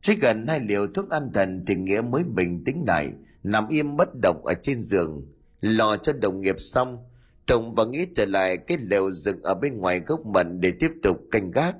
[0.00, 3.96] Chỉ gần hai liều thuốc an thần thì Nghĩa mới bình tĩnh lại, nằm im
[3.96, 5.26] bất động ở trên giường,
[5.60, 7.04] lo cho đồng nghiệp xong,
[7.46, 10.90] Tùng và Nghĩa trở lại cái lều dựng ở bên ngoài gốc mận để tiếp
[11.02, 11.76] tục canh gác.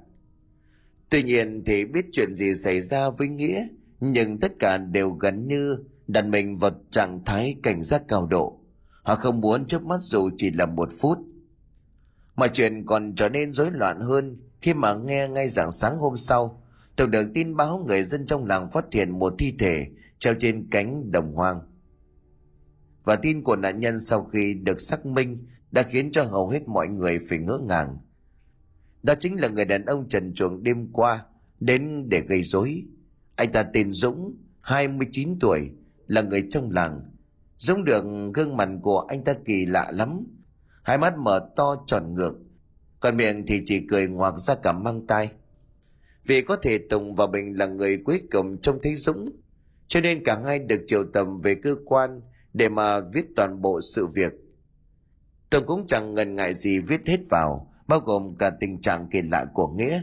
[1.11, 3.67] Tuy nhiên thì biết chuyện gì xảy ra với Nghĩa,
[4.01, 8.61] nhưng tất cả đều gần như đặt mình vào trạng thái cảnh giác cao độ.
[9.03, 11.19] Họ không muốn chớp mắt dù chỉ là một phút.
[12.37, 16.17] Mà chuyện còn trở nên rối loạn hơn khi mà nghe ngay rạng sáng hôm
[16.17, 16.63] sau,
[16.97, 19.87] tôi được tin báo người dân trong làng phát hiện một thi thể
[20.19, 21.61] treo trên cánh đồng hoang.
[23.05, 26.69] Và tin của nạn nhân sau khi được xác minh đã khiến cho hầu hết
[26.69, 27.99] mọi người phải ngỡ ngàng.
[29.07, 31.25] Đó chính là người đàn ông trần truồng đêm qua
[31.61, 32.83] đến để gây rối.
[33.37, 35.71] Anh ta tên Dũng, 29 tuổi,
[36.07, 37.01] là người trong làng.
[37.57, 40.27] Dũng được gương mặt của anh ta kỳ lạ lắm.
[40.83, 42.35] Hai mắt mở to tròn ngược,
[43.01, 45.31] còn miệng thì chỉ cười ngoạc ra cả mang tai.
[46.25, 49.31] Vì có thể Tùng và Bình là người cuối cùng trông thấy Dũng,
[49.87, 52.21] cho nên cả hai được triệu tầm về cơ quan
[52.53, 54.33] để mà viết toàn bộ sự việc.
[55.51, 59.23] Tùng cũng chẳng ngần ngại gì viết hết vào, bao gồm cả tình trạng kỳ
[59.23, 60.03] lạ của Nghĩa.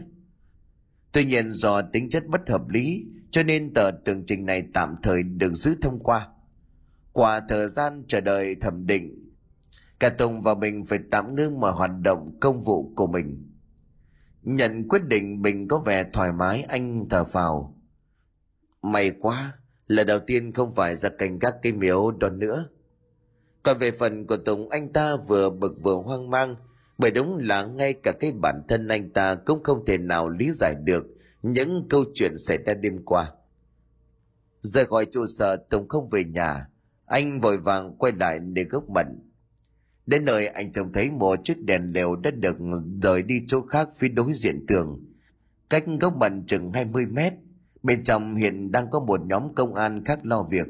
[1.12, 4.96] Tuy nhiên do tính chất bất hợp lý cho nên tờ tường trình này tạm
[5.02, 6.28] thời được giữ thông qua.
[7.12, 9.32] Qua thời gian chờ đợi thẩm định,
[10.00, 13.50] cả Tùng và Bình phải tạm ngưng mọi hoạt động công vụ của mình.
[14.42, 17.80] Nhận quyết định Bình có vẻ thoải mái anh thở phào.
[18.82, 19.52] May quá,
[19.86, 22.66] lần đầu tiên không phải ra cảnh các cây miếu đó nữa.
[23.62, 26.56] Còn về phần của Tùng anh ta vừa bực vừa hoang mang
[26.98, 30.50] bởi đúng là ngay cả cái bản thân anh ta cũng không thể nào lý
[30.52, 31.06] giải được
[31.42, 33.32] những câu chuyện xảy ra đêm qua.
[34.60, 36.66] Rời khỏi trụ sở Tùng không về nhà,
[37.06, 39.06] anh vội vàng quay lại để gốc mận.
[40.06, 42.56] Đến nơi anh trông thấy một chiếc đèn lều đã được
[43.02, 45.04] rời đi chỗ khác phía đối diện tường.
[45.70, 47.32] Cách gốc mận chừng 20 mét,
[47.82, 50.66] bên trong hiện đang có một nhóm công an khác lo việc.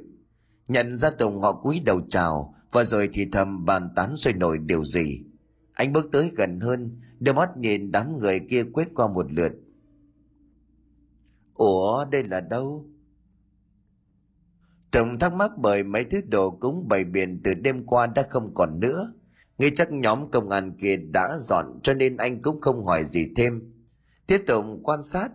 [0.69, 4.59] Nhận ra Tùng họ cúi đầu chào và rồi thì thầm bàn tán sôi nổi
[4.59, 5.25] điều gì.
[5.75, 9.53] Anh bước tới gần hơn, đưa mắt nhìn đám người kia quét qua một lượt.
[11.55, 12.87] Ủa đây là đâu?
[14.91, 18.55] Tùng thắc mắc bởi mấy thứ đồ cúng bày biển từ đêm qua đã không
[18.55, 19.13] còn nữa.
[19.59, 23.29] Nghĩ chắc nhóm công an kia đã dọn cho nên anh cũng không hỏi gì
[23.37, 23.73] thêm.
[24.27, 25.29] Tiếp tục quan sát,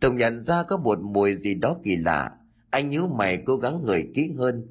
[0.00, 2.30] Tùng nhận ra có một mùi gì đó kỳ lạ.
[2.70, 4.66] Anh nhíu mày cố gắng ngửi kỹ hơn.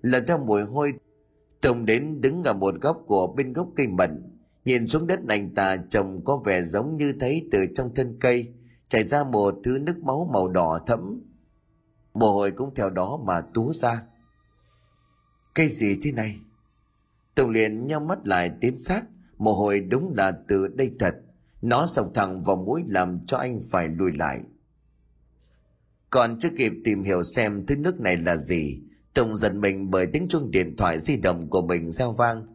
[0.00, 0.94] Lần theo mùi hôi,
[1.64, 4.22] Tùng đến đứng ở một góc của bên gốc cây mận.
[4.64, 8.52] Nhìn xuống đất anh ta trông có vẻ giống như thấy từ trong thân cây,
[8.88, 11.20] chảy ra một thứ nước máu màu đỏ thẫm.
[12.14, 14.02] Mồ hôi cũng theo đó mà túa ra.
[15.54, 16.36] Cây gì thế này?
[17.34, 19.04] Tùng liền nhau mắt lại tiến sát,
[19.38, 21.14] mồ hôi đúng là từ đây thật.
[21.62, 24.40] Nó sộc thẳng vào mũi làm cho anh phải lùi lại.
[26.10, 28.80] Còn chưa kịp tìm hiểu xem thứ nước này là gì
[29.14, 32.46] tùng giật mình bởi tiếng chuông điện thoại di động của mình reo vang.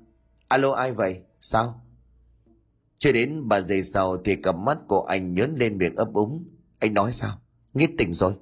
[0.47, 1.21] Alo, ai vậy?
[1.41, 1.81] Sao?
[2.97, 6.45] Chưa đến 3 giây sau thì cặp mắt của anh nhớn lên miệng ấp úng.
[6.79, 7.41] Anh nói sao?
[7.73, 8.33] Nghĩ tỉnh rồi.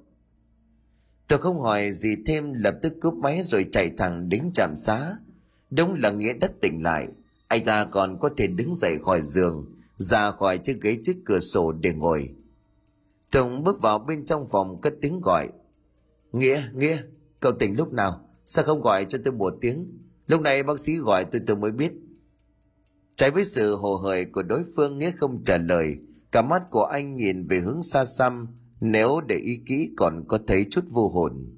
[1.28, 5.16] Tôi không hỏi gì thêm, lập tức cúp máy rồi chạy thẳng đến trạm xá.
[5.70, 7.08] Đúng là nghĩa đất tỉnh lại,
[7.48, 11.40] anh ta còn có thể đứng dậy khỏi giường, ra khỏi chiếc ghế trước cửa
[11.40, 12.28] sổ để ngồi.
[13.30, 15.48] Tùng bước vào bên trong phòng cất tiếng gọi.
[16.32, 16.98] Nghĩa nghĩa
[17.40, 18.20] cậu tỉnh lúc nào?
[18.46, 19.98] Sao không gọi cho tôi một tiếng?
[20.26, 21.92] Lúc này bác sĩ gọi tôi tôi mới biết.
[23.16, 25.96] Trái với sự hồ hởi của đối phương, nghĩa không trả lời.
[26.32, 28.46] Cả mắt của anh nhìn về hướng xa xăm,
[28.80, 31.56] nếu để ý kỹ còn có thấy chút vô hồn.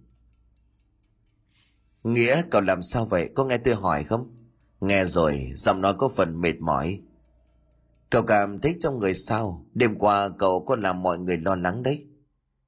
[2.05, 3.31] Nghĩa, cậu làm sao vậy?
[3.35, 4.31] Có nghe tôi hỏi không?
[4.81, 7.01] Nghe rồi, giọng nói có phần mệt mỏi.
[8.11, 9.67] Cậu cảm thấy trong người sao?
[9.75, 12.07] Đêm qua cậu có làm mọi người lo lắng đấy.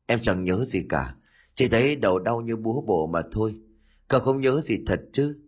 [0.06, 1.14] Em chẳng nhớ gì cả
[1.54, 3.56] chỉ thấy đầu đau như búa bổ mà thôi.
[4.08, 5.38] Cậu không nhớ gì thật chứ?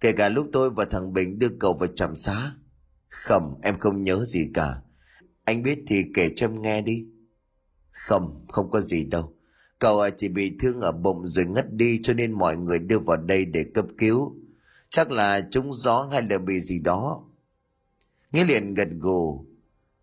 [0.00, 2.54] Kể cả lúc tôi và thằng bình đưa cậu vào trạm xá.
[3.08, 4.76] Không, em không nhớ gì cả.
[5.44, 7.06] Anh biết thì kể cho em nghe đi.
[7.90, 9.34] Không không có gì đâu.
[9.78, 12.98] Cậu à, chỉ bị thương ở bụng rồi ngất đi cho nên mọi người đưa
[12.98, 14.36] vào đây để cấp cứu.
[14.90, 17.24] Chắc là trúng gió hay là bị gì đó.
[18.32, 19.46] Nghĩa liền gật gù.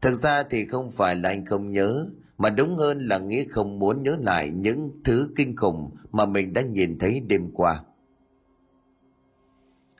[0.02, 3.80] Thực ra thì không phải là anh không nhớ mà đúng hơn là nghĩa không
[3.80, 7.84] muốn nhớ lại những thứ kinh khủng mà mình đã nhìn thấy đêm qua.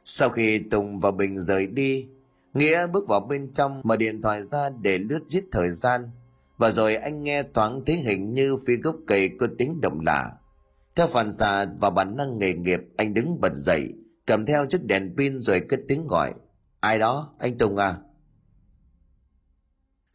[0.06, 2.08] Sau khi tùng và bình rời đi,
[2.54, 6.12] nghĩa bước vào bên trong mở điện thoại ra để lướt giết thời gian.
[6.58, 10.32] Và rồi anh nghe thoáng thấy hình như phía gốc cây có tiếng động lạ.
[10.96, 13.94] Theo phản xạ và bản năng nghề nghiệp, anh đứng bật dậy,
[14.26, 16.34] cầm theo chiếc đèn pin rồi cất tiếng gọi.
[16.80, 17.34] Ai đó?
[17.40, 17.96] Anh tùng à?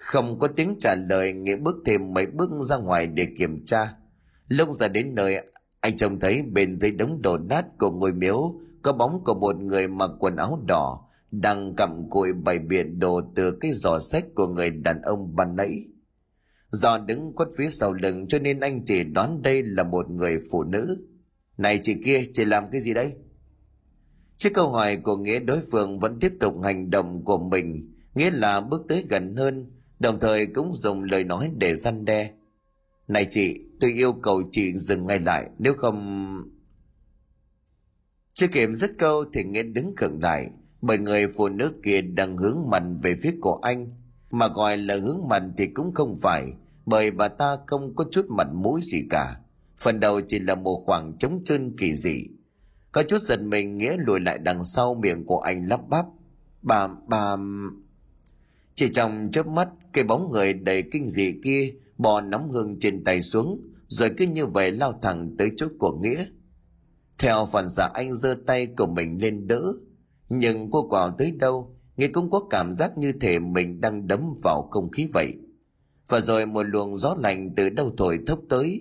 [0.05, 3.95] Không có tiếng trả lời nghĩa bước thêm mấy bước ra ngoài để kiểm tra.
[4.49, 5.37] Lúc ra đến nơi,
[5.81, 9.57] anh trông thấy bên dưới đống đổ nát của ngôi miếu, có bóng của một
[9.57, 14.25] người mặc quần áo đỏ, đang cầm cụi bày biện đồ từ cái giỏ sách
[14.35, 15.85] của người đàn ông ban nãy.
[16.71, 20.41] Do đứng khuất phía sau lưng, cho nên anh chỉ đoán đây là một người
[20.51, 21.07] phụ nữ.
[21.57, 23.13] Này chị kia, chị làm cái gì đấy
[24.37, 27.95] trước câu hỏi của nghĩa, đối phương vẫn tiếp tục hành động của mình.
[28.15, 32.31] Nghĩa là bước tới gần hơn đồng thời cũng dùng lời nói để răn đe.
[33.09, 36.25] Này chị, tôi yêu cầu chị dừng ngay lại, nếu không
[38.35, 42.37] chưa kịp dứt câu thì nghĩa đứng khựng lại, bởi người phụ nữ kia đang
[42.37, 43.87] hướng mặt về phía của anh,
[44.31, 46.53] mà gọi là hướng mặt thì cũng không phải,
[46.87, 49.37] bởi bà ta không có chút mặt mũi gì cả.
[49.79, 52.27] Phần đầu chỉ là một khoảng trống trơn kỳ dị.
[52.93, 56.07] Có chút giật mình, nghĩa lùi lại đằng sau miệng của anh lắp bắp.
[56.63, 57.37] Bà bà
[58.75, 63.05] chỉ trong chớp mắt, cái bóng người đầy kinh dị kia bò nắm hương trên
[63.05, 66.25] tay xuống, rồi cứ như vậy lao thẳng tới chỗ của nghĩa.
[67.19, 69.73] Theo phản xạ anh giơ tay của mình lên đỡ,
[70.29, 74.35] nhưng cô quào tới đâu, nghĩa cũng có cảm giác như thể mình đang đấm
[74.43, 75.35] vào không khí vậy.
[76.09, 78.81] Và rồi một luồng gió lạnh từ đâu thổi thốc tới,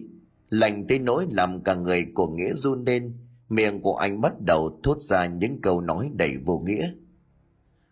[0.50, 3.18] lạnh tới nỗi làm cả người của nghĩa run lên,
[3.50, 6.94] miệng của anh bắt đầu thốt ra những câu nói đầy vô nghĩa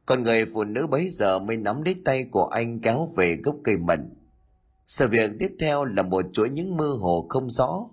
[0.06, 3.56] còn người phụ nữ bấy giờ mới nắm lấy tay của anh kéo về gốc
[3.64, 4.14] cây mận.
[4.88, 7.90] Sự việc tiếp theo là một chuỗi những mơ hồ không rõ.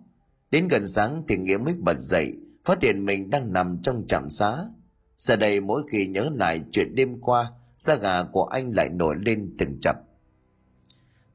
[0.51, 2.33] Đến gần sáng thì nghĩa mới bật dậy,
[2.64, 4.57] phát hiện mình đang nằm trong trạm xá.
[5.16, 9.16] Giờ đây mỗi khi nhớ lại chuyện đêm qua, da gà của anh lại nổi
[9.27, 9.97] lên từng chập.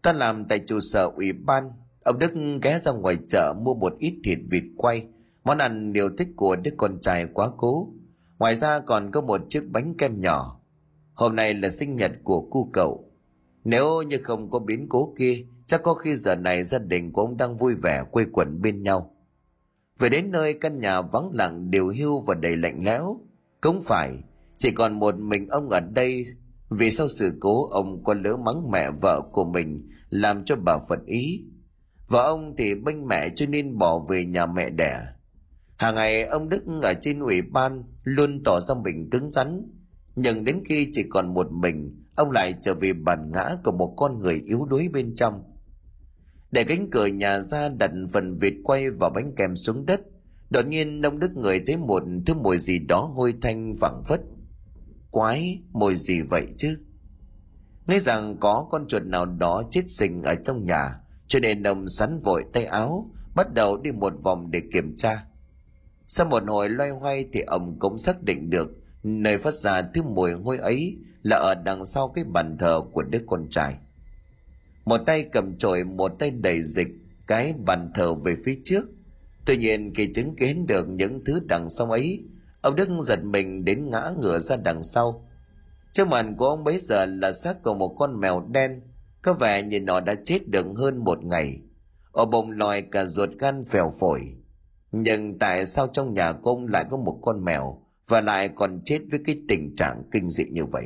[0.01, 1.71] Ta làm tại trụ sở ủy ban,
[2.03, 2.31] ông đức
[2.61, 5.07] ghé ra ngoài chợ mua một ít thịt vịt quay,
[5.43, 7.87] món ăn điều thích của đứa con trai quá cố.
[8.39, 10.59] Ngoài ra còn có một chiếc bánh kem nhỏ
[11.13, 13.11] hôm nay là sinh nhật của cu cậu.
[13.63, 17.21] Nếu như không có biến cố kia, chắc có khi giờ này gia đình của
[17.21, 19.15] ông đang vui vẻ quây quần bên nhau.
[19.99, 23.19] Về đến nơi, căn nhà vắng lặng, điều hưu và đầy lạnh lẽo.
[23.61, 24.11] Cũng phải,
[24.57, 26.25] chỉ còn một mình ông ở đây,
[26.69, 30.77] vì sau sự cố, ông có lỡ mắng mẹ vợ của mình, làm cho bà
[30.89, 31.43] phật ý.
[32.07, 35.01] Vợ ông thì bênh mẹ cho nên bỏ về nhà mẹ đẻ.
[35.77, 39.71] Hàng ngày, ông đức ở trên ủy ban luôn tỏ ra mình cứng rắn
[40.15, 43.93] nhưng đến khi chỉ còn một mình, ông lại trở về bản ngã của một
[43.97, 45.43] con người yếu đuối bên trong.
[46.51, 50.01] Để cánh cửa nhà ra đặt phần vịt quay và bánh kem xuống đất,
[50.49, 54.21] đột nhiên ông đức người thấy một thứ mùi gì đó hôi thanh vẳng phất.
[55.11, 56.79] Quái mùi gì vậy chứ?
[57.87, 61.87] Nghĩ rằng có con chuột nào đó chết sình ở trong nhà, cho nên ông
[61.87, 65.25] sắn vội tay áo, bắt đầu đi một vòng để kiểm tra.
[66.07, 70.01] Sau một hồi loay hoay thì ông cũng xác định được nơi phát ra thứ
[70.03, 73.75] mùi hôi ấy là ở đằng sau cái bàn thờ của đứa con trai.
[74.85, 76.87] Một tay cầm chổi, một tay đầy dịch
[77.27, 78.85] cái bàn thờ về phía trước.
[79.45, 82.23] Tuy nhiên khi chứng kiến được những thứ đằng sau ấy,
[82.61, 85.29] ông đức giật mình đến ngã ngửa ra đằng sau.
[85.93, 88.81] Trước mặt của ông bấy giờ là xác của một con mèo đen,
[89.21, 91.61] có vẻ như nó đã chết được hơn một ngày.
[92.11, 94.35] Ở bụng lòi cả ruột gan phèo phổi.
[94.91, 97.82] Nhưng tại sao trong nhà của ông lại có một con mèo?
[98.13, 100.85] Và lại còn chết với cái tình trạng kinh dị như vậy.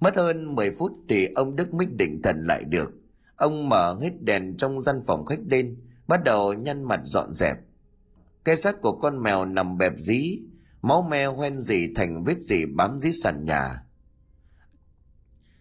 [0.00, 2.90] Mất hơn 10 phút thì ông đức mới định thần lại được.
[3.36, 7.56] Ông mở hết đèn trong gian phòng khách lên bắt đầu nhăn mặt dọn dẹp.
[8.44, 10.40] Cái xác của con mèo nằm bẹp dí
[10.82, 13.82] máu me hoen dỉ thành vết dỉ bám dưới sàn nhà.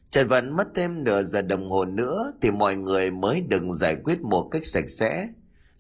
[0.10, 3.96] Chợt vẫn mất thêm nửa giờ đồng hồ nữa thì mọi người mới đừng giải
[4.04, 5.30] quyết một cách sạch sẽ.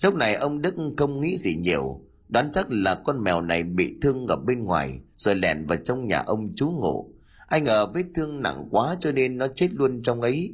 [0.02, 3.96] Lúc này ông Đức không nghĩ gì nhiều, đoán chắc là con mèo này bị
[4.02, 7.13] thương ở bên ngoài rồi lẻn vào trong nhà ông chú ngủ.
[7.48, 10.54] Anh ở vết thương nặng quá cho nên nó chết luôn trong ấy.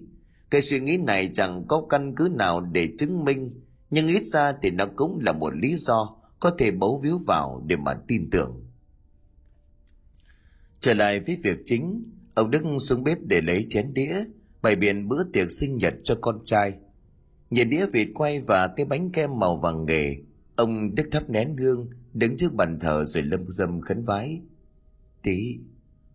[0.49, 4.53] Cái suy nghĩ này chẳng có căn cứ nào để chứng minh, nhưng ít ra
[4.61, 8.29] thì nó cũng là một lý do có thể bấu víu vào để mà tin
[8.29, 8.63] tưởng.
[10.79, 14.15] Trở lại với việc chính, ông Đức xuống bếp để lấy chén đĩa,
[14.61, 16.73] bày biện bữa tiệc sinh nhật cho con trai.
[17.49, 20.15] Nhìn đĩa vịt quay và cái bánh kem màu vàng nghề,
[20.55, 24.41] ông Đức thắp nén hương, đứng trước bàn thờ rồi lâm dâm khấn vái.
[25.21, 25.59] Tí,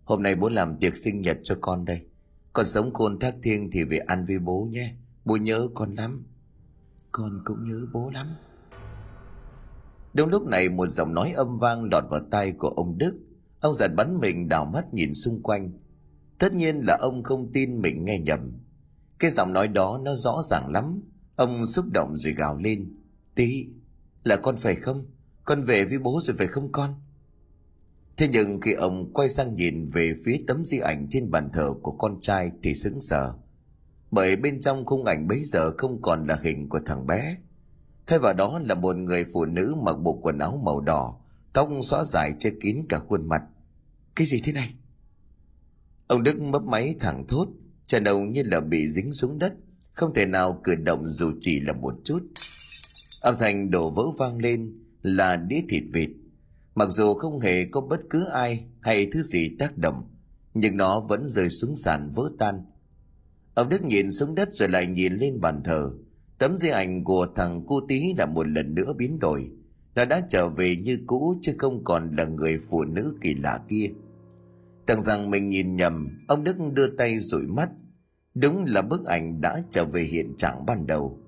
[0.04, 2.06] hôm nay bố làm tiệc sinh nhật cho con đây.
[2.52, 4.94] Con sống khôn thác thiêng thì về ăn với bố nhé.
[5.24, 6.24] Bố nhớ con lắm.
[7.12, 8.26] Con cũng nhớ bố lắm.
[10.14, 13.18] Đúng lúc này một giọng nói âm vang lọt vào tai của ông Đức.
[13.60, 15.72] Ông giật bắn mình đảo mắt nhìn xung quanh.
[16.38, 18.52] Tất nhiên là ông không tin mình nghe nhầm.
[19.18, 21.00] Cái giọng nói đó nó rõ ràng lắm.
[21.36, 22.94] Ông xúc động rồi gào lên.
[23.34, 23.68] Tí,
[24.24, 25.06] là con phải không?
[25.44, 26.94] Con về với bố rồi phải không con?
[28.16, 31.74] Thế nhưng khi ông quay sang nhìn về phía tấm di ảnh trên bàn thờ
[31.82, 33.34] của con trai thì sững sờ.
[34.10, 37.36] Bởi bên trong khung ảnh bấy giờ không còn là hình của thằng bé.
[38.06, 41.18] Thay vào đó là một người phụ nữ mặc bộ quần áo màu đỏ,
[41.52, 43.42] tóc xóa dài che kín cả khuôn mặt.
[44.16, 44.74] Cái gì thế này?
[46.06, 47.48] Ông Đức mấp máy thẳng thốt,
[47.86, 49.54] chân ông như là bị dính xuống đất,
[49.92, 52.20] không thể nào cử động dù chỉ là một chút.
[53.20, 56.10] Âm thanh đổ vỡ vang lên là đĩa thịt vịt.
[56.74, 60.02] Mặc dù không hề có bất cứ ai hay thứ gì tác động,
[60.54, 62.64] nhưng nó vẫn rơi xuống sàn vỡ tan.
[63.54, 65.90] Ông Đức nhìn xuống đất rồi lại nhìn lên bàn thờ.
[66.38, 69.50] Tấm di ảnh của thằng cô tí là một lần nữa biến đổi.
[69.94, 73.60] Nó đã trở về như cũ chứ không còn là người phụ nữ kỳ lạ
[73.68, 73.90] kia.
[74.86, 77.70] Tưởng rằng mình nhìn nhầm, ông Đức đưa tay dụi mắt.
[78.34, 81.18] Đúng là bức ảnh đã trở về hiện trạng ban đầu.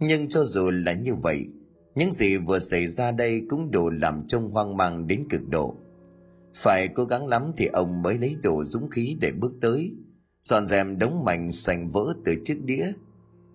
[0.00, 1.46] Nhưng cho dù là như vậy,
[1.94, 5.76] những gì vừa xảy ra đây cũng đủ làm trông hoang mang đến cực độ.
[6.54, 9.92] Phải cố gắng lắm thì ông mới lấy đủ dũng khí để bước tới,
[10.42, 12.92] dọn dẹp đống mảnh sành vỡ từ chiếc đĩa.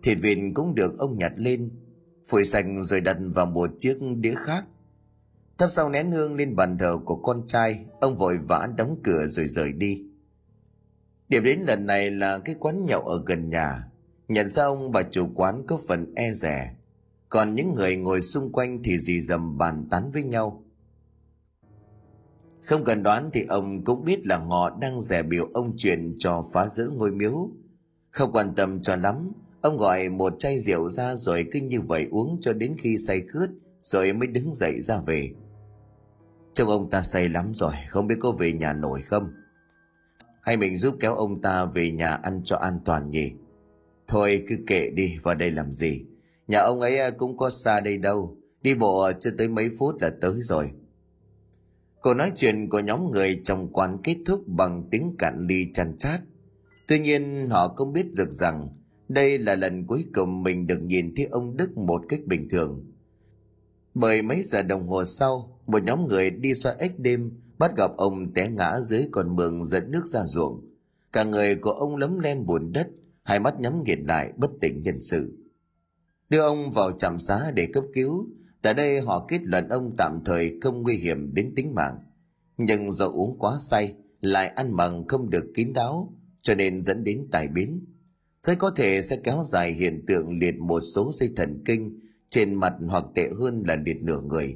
[0.03, 1.69] Thịt vịt cũng được ông nhặt lên,
[2.27, 4.65] phủi sạch rồi đặt vào một chiếc đĩa khác.
[5.57, 9.27] Thắp sau nén hương lên bàn thờ của con trai, ông vội vã đóng cửa
[9.27, 10.03] rồi rời đi.
[11.29, 13.87] Điểm đến lần này là cái quán nhậu ở gần nhà
[14.27, 16.75] nhận ra ông bà chủ quán có phần e rẻ
[17.29, 20.63] còn những người ngồi xung quanh thì dì dầm bàn tán với nhau.
[22.63, 26.45] Không cần đoán thì ông cũng biết là họ đang rẻ biểu ông chuyện cho
[26.53, 27.49] phá rỡ ngôi miếu.
[28.11, 32.07] Không quan tâm cho lắm, ông gọi một chai rượu ra rồi cứ như vậy
[32.11, 33.49] uống cho đến khi say khướt,
[33.81, 35.31] rồi mới đứng dậy ra về.
[36.53, 39.33] Trông ông ta say lắm rồi, không biết có về nhà nổi không?
[40.41, 43.31] Hay mình giúp kéo ông ta về nhà ăn cho an toàn nhỉ?
[44.07, 46.05] Thôi cứ kệ đi, vào đây làm gì?
[46.47, 48.37] Nhà ông ấy à, cũng có xa đây đâu.
[48.61, 50.71] Đi bộ chưa tới mấy phút là tới rồi.
[52.01, 55.97] Cuộc nói chuyện của nhóm người trong quán kết thúc bằng tiếng cạn ly chăn
[55.97, 56.21] chát.
[56.87, 58.69] Tuy nhiên, họ không biết được rằng
[59.09, 62.85] đây là lần cuối cùng mình được nhìn thấy ông đức một cách bình thường.
[63.93, 67.91] Bởi mấy giờ đồng hồ sau, một nhóm người đi xoa ếch đêm, bắt gặp
[67.97, 70.61] ông té ngã dưới con mương dẫn nước ra ruộng.
[71.13, 72.87] Cả người của ông lấm lem bùn đất
[73.25, 75.37] hai mắt nhắm nghiền lại, bất tỉnh nhân sự.
[76.29, 78.27] Đưa ông vào trạm xá để cấp cứu.
[78.61, 81.97] Tại đây họ kết luận ông tạm thời không nguy hiểm đến tính mạng.
[82.57, 87.03] Nhưng do uống quá say, lại ăn mặn không được kín đáo, cho nên dẫn
[87.03, 87.85] đến tai biến.
[88.41, 91.99] Rất có thể sẽ kéo dài hiện tượng liệt một số dây thần kinh
[92.29, 94.55] trên mặt hoặc tệ hơn là liệt nửa người.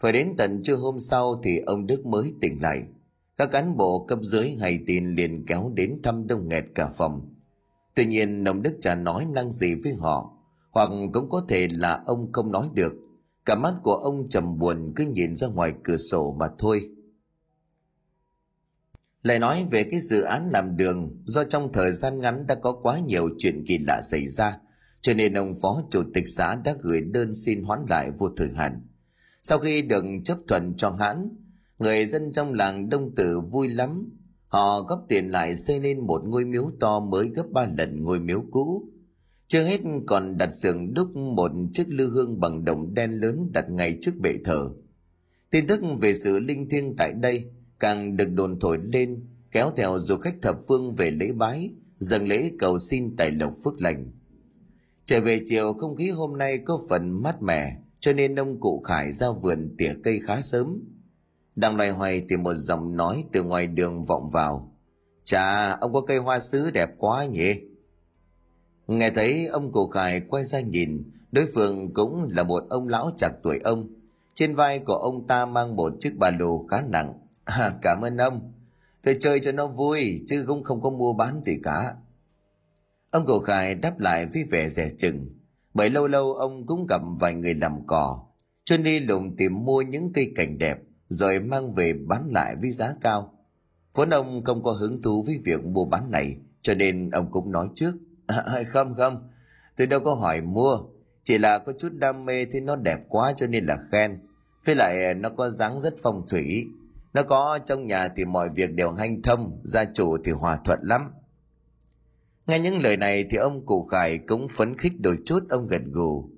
[0.00, 2.82] Phải đến tận trưa hôm sau thì ông đức mới tỉnh lại.
[3.36, 7.29] Các cán bộ cấp dưới hay tin liền kéo đến thăm đông nghẹt cả phòng
[7.94, 10.36] tuy nhiên ông đức chả nói năng gì với họ,
[10.70, 12.92] hoặc cũng có thể là ông không nói được.
[13.44, 16.90] Cả mắt của ông trầm buồn cứ nhìn ra ngoài cửa sổ mà thôi.
[19.22, 22.72] Lại nói về cái dự án làm đường, do trong thời gian ngắn đã có
[22.72, 24.58] quá nhiều chuyện kỳ lạ xảy ra,
[25.00, 28.48] cho nên ông phó chủ tịch xã đã gửi đơn xin hoãn lại vô thời
[28.56, 28.86] hạn.
[29.42, 31.28] Sau khi được chấp thuận cho hãn,
[31.78, 34.19] người dân trong làng đông tử vui lắm
[34.50, 38.20] họ góp tiền lại xây lên một ngôi miếu to mới gấp ba lần ngôi
[38.20, 38.88] miếu cũ.
[39.46, 43.70] Chưa hết còn đặt xưởng đúc một chiếc lư hương bằng đồng đen lớn đặt
[43.70, 44.70] ngay trước bệ thờ.
[45.50, 47.44] Tin tức về sự linh thiêng tại đây
[47.80, 52.28] càng được đồn thổi lên, kéo theo du khách thập phương về lễ bái, dâng
[52.28, 54.12] lễ cầu xin tài lộc phước lành.
[55.04, 58.80] Trở về chiều, không khí hôm nay có phần mát mẻ, cho nên ông cụ
[58.80, 60.82] khải ra vườn tỉa cây khá sớm
[61.56, 64.72] đang loay hoay thì một giọng nói từ ngoài đường vọng vào.
[65.24, 67.54] Chà ông có cây hoa sứ đẹp quá nhỉ?
[68.86, 73.10] Nghe thấy ông Cổ khải quay ra nhìn đối phương cũng là một ông lão
[73.16, 73.88] chạc tuổi ông.
[74.34, 77.14] Trên vai của ông ta mang một chiếc ba lô khá nặng.
[77.44, 78.52] À, cảm ơn ông.
[79.02, 81.94] Tôi chơi cho nó vui chứ cũng không có mua bán gì cả.
[83.10, 85.26] Ông Cổ khải đáp lại với vẻ rẻ chừng.
[85.74, 88.30] Bởi lâu lâu ông cũng gặp vài người làm cỏ
[88.70, 90.78] chuyên đi lùng tìm mua những cây cảnh đẹp
[91.10, 93.34] rồi mang về bán lại với giá cao.
[93.94, 97.52] Vốn ông không có hứng thú với việc mua bán này cho nên ông cũng
[97.52, 97.92] nói trước.
[98.26, 99.28] À, à, không không
[99.76, 100.78] tôi đâu có hỏi mua
[101.24, 104.20] chỉ là có chút đam mê thấy nó đẹp quá cho nên là khen.
[104.66, 106.66] Với lại nó có dáng rất phong thủy
[107.12, 110.78] nó có trong nhà thì mọi việc đều hanh thông gia chủ thì hòa thuận
[110.82, 111.12] lắm.
[112.46, 115.82] Nghe những lời này thì ông cụ khải cũng phấn khích đôi chút ông gật
[115.84, 116.30] gù.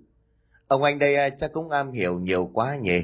[0.69, 3.03] Ông anh đây à, chắc cũng am hiểu nhiều quá nhỉ?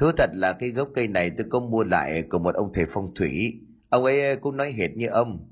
[0.00, 2.84] Thú thật là cái gốc cây này tôi có mua lại của một ông thầy
[2.88, 3.60] phong thủy.
[3.88, 5.48] Ông ấy cũng nói hệt như ông.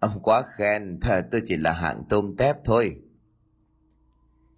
[0.00, 2.96] Ông quá khen thật tôi chỉ là hạng tôm tép thôi.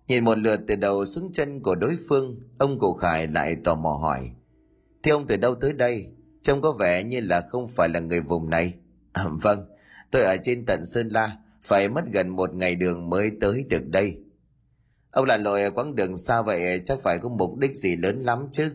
[0.08, 3.74] Nhìn một lượt từ đầu xuống chân của đối phương ông cụ khải lại tò
[3.74, 4.30] mò hỏi
[5.02, 6.06] thế ông từ đâu tới đây?
[6.42, 8.74] Trông có vẻ như là không phải là người vùng này.
[9.12, 9.68] À, vâng
[10.10, 13.88] tôi ở trên tận sơn la phải mất gần một ngày đường mới tới được
[13.88, 14.18] đây.
[15.10, 18.48] Ông là lội quãng đường xa vậy chắc phải có mục đích gì lớn lắm
[18.52, 18.70] chứ?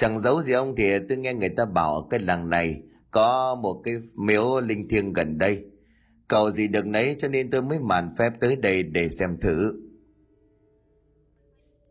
[0.00, 3.54] Chẳng giấu gì ông thì tôi nghe người ta bảo ở cái làng này có
[3.54, 5.64] một cái miếu linh thiêng gần đây.
[6.28, 9.72] Cầu gì được nấy cho nên tôi mới màn phép tới đây để xem thử.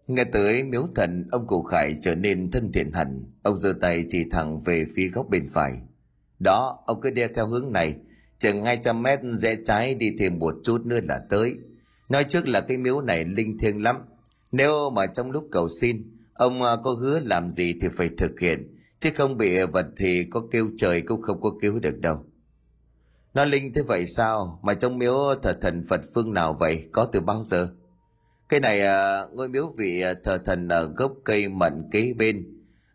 [0.07, 3.24] Nghe tới miếu thần, ông cụ khải trở nên thân thiện hẳn.
[3.43, 5.74] Ông giơ tay chỉ thẳng về phía góc bên phải.
[6.39, 7.95] Đó, ông cứ đeo theo hướng này.
[8.39, 11.55] Chừng 200 mét rẽ trái đi thêm một chút nữa là tới.
[12.10, 13.95] Nói trước là cái miếu này linh thiêng lắm.
[14.51, 18.39] Nếu mà trong lúc cầu xin ông à, có hứa làm gì thì phải thực
[18.39, 22.25] hiện, chứ không bị vật thì có kêu trời cũng không có cứu được đâu.
[23.33, 24.59] Nó linh, thế vậy sao?
[24.63, 26.87] Mà trong miếu thờ thần phật phương nào vậy?
[26.91, 27.67] Có từ bao giờ?
[28.49, 32.45] Cái này à, ngôi miếu vị thờ thần ở gốc cây mận kế bên.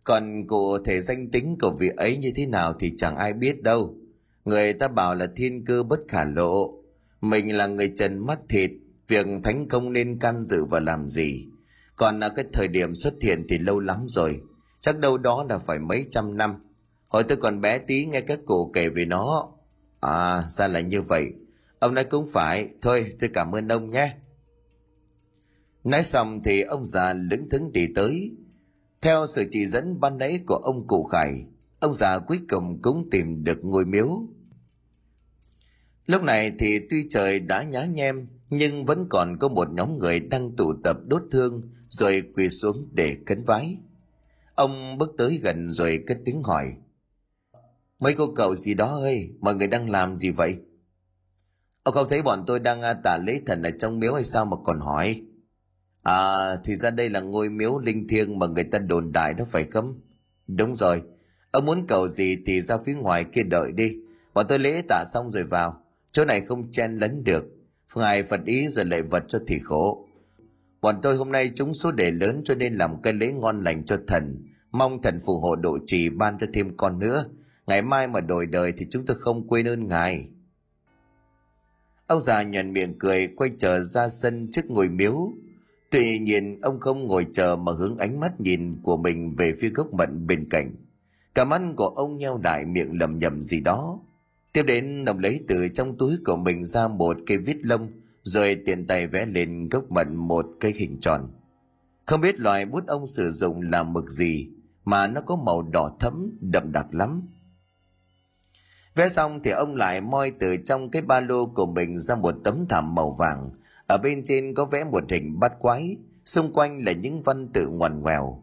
[0.04, 3.62] Còn cụ thể danh tính của vị ấy như thế nào thì chẳng ai biết
[3.62, 3.94] đâu.
[4.44, 6.78] Người ta bảo là thiên cơ bất khả lộ.
[7.20, 8.70] Mình là người trần mắt thịt,
[9.08, 11.48] việc thánh công nên can dự và làm gì?
[11.96, 14.40] Còn là cái thời điểm xuất hiện thì lâu lắm rồi
[14.80, 16.54] chắc đâu đó là phải mấy trăm năm
[17.08, 19.48] hồi tôi còn bé tí nghe các cụ kể về nó
[20.00, 21.32] à ra là như vậy
[21.84, 24.14] Ông nói cũng phải, thôi tôi cảm ơn ông nhé.
[25.84, 28.32] Nói xong thì ông già lững thững đi tới.
[29.00, 31.44] Theo sự chỉ dẫn ban nãy của ông cụ Khải,
[31.80, 34.22] ông già cuối cùng cũng tìm được ngôi miếu.
[36.06, 40.20] Lúc này thì tuy trời đã nhá nhem, nhưng vẫn còn có một nhóm người
[40.20, 41.62] đang tụ tập đốt thương
[41.98, 43.78] rồi quỳ xuống để khấn vái.
[44.54, 46.74] Ông bước tới gần rồi cất tiếng hỏi.
[47.98, 50.56] Mấy cô cậu gì đó ơi, mọi người đang làm gì vậy?
[51.82, 54.44] Ông không thấy bọn tôi đang à, tả lễ thần ở trong miếu hay sao
[54.44, 55.22] mà còn hỏi?
[56.02, 59.44] À, thì ra đây là ngôi miếu linh thiêng mà người ta đồn đại đó
[59.48, 60.00] phải không?
[60.46, 61.02] Đúng rồi,
[61.50, 63.96] ông muốn cầu gì thì ra phía ngoài kia đợi đi.
[64.34, 65.82] Bọn tôi lễ tạ xong rồi vào,
[66.12, 67.44] chỗ này không chen lấn được.
[67.94, 70.03] Ngài Phật ý rồi lại vật cho thì khổ.
[70.84, 73.84] Bọn tôi hôm nay trúng số đề lớn cho nên làm cái lễ ngon lành
[73.84, 74.48] cho thần.
[74.70, 77.24] Mong thần phù hộ độ trì ban cho thêm con nữa.
[77.66, 80.28] Ngày mai mà đổi đời thì chúng tôi không quên ơn ngài.
[82.06, 85.32] Ông già nhận miệng cười, quay trở ra sân trước ngồi miếu.
[85.90, 89.68] Tuy nhiên, ông không ngồi chờ mà hướng ánh mắt nhìn của mình về phía
[89.68, 90.74] gốc mận bên cạnh.
[91.34, 94.00] Cả mắt của ông nheo đại miệng lầm nhầm gì đó.
[94.52, 97.90] Tiếp đến, ông lấy từ trong túi của mình ra một cây vít lông
[98.24, 101.30] rồi tiện tay vẽ lên gốc mận một cây hình tròn.
[102.06, 104.48] Không biết loại bút ông sử dụng là mực gì
[104.84, 107.22] mà nó có màu đỏ thẫm đậm đặc lắm.
[108.94, 112.34] Vẽ xong thì ông lại moi từ trong cái ba lô của mình ra một
[112.44, 113.50] tấm thảm màu vàng.
[113.86, 117.68] Ở bên trên có vẽ một hình bát quái, xung quanh là những văn tự
[117.68, 118.42] ngoằn ngoèo.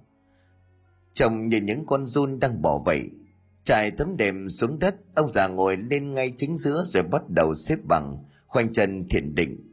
[1.13, 3.09] Trông như những con run đang bỏ vậy.
[3.63, 7.55] Trải tấm đệm xuống đất, ông già ngồi lên ngay chính giữa rồi bắt đầu
[7.55, 8.17] xếp bằng,
[8.47, 9.70] khoanh chân thiền định.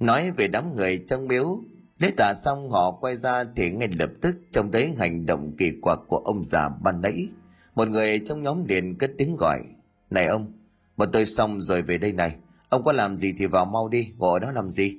[0.00, 1.60] Nói về đám người trong miếu,
[1.98, 5.72] lễ tạ xong họ quay ra thì ngay lập tức trông thấy hành động kỳ
[5.82, 7.28] quặc của ông già ban nãy.
[7.74, 9.62] Một người trong nhóm liền cất tiếng gọi–
[10.10, 10.52] này ông,
[10.96, 12.36] bọn tôi xong rồi về đây này.
[12.68, 14.96] Ông có làm gì thì vào mau đi, ngồi ở đó làm gì?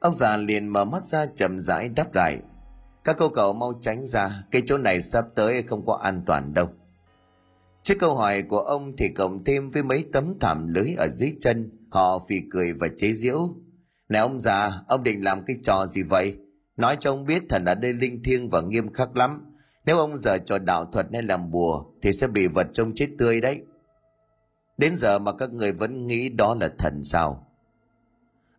[0.00, 2.38] Ông già liền mở mắt ra chậm rãi đáp lại.
[3.04, 6.54] Các cô cậu mau tránh ra, cái chỗ này sắp tới không có an toàn
[6.54, 6.68] đâu.
[7.82, 11.36] Trước câu hỏi của ông thì cộng thêm với mấy tấm thảm lưới ở dưới
[11.40, 13.54] chân, họ phì cười và chế giễu.
[14.08, 16.36] Này ông già, ông định làm cái trò gì vậy?
[16.76, 19.54] Nói cho ông biết thần ở đây linh thiêng và nghiêm khắc lắm.
[19.86, 23.08] Nếu ông giờ trò đạo thuật hay làm bùa thì sẽ bị vật trông chết
[23.18, 23.60] tươi đấy.
[24.78, 27.46] Đến giờ mà các người vẫn nghĩ đó là thần sao?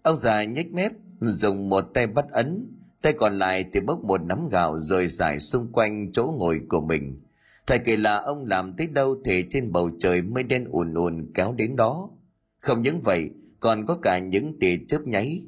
[0.03, 4.21] Ông già nhếch mép, dùng một tay bắt ấn, tay còn lại thì bốc một
[4.21, 7.21] nắm gạo rồi giải xung quanh chỗ ngồi của mình.
[7.67, 11.31] Thầy kỳ là ông làm tới đâu thì trên bầu trời mây đen ùn ùn
[11.33, 12.09] kéo đến đó.
[12.61, 15.43] Không những vậy, còn có cả những tia chớp nháy.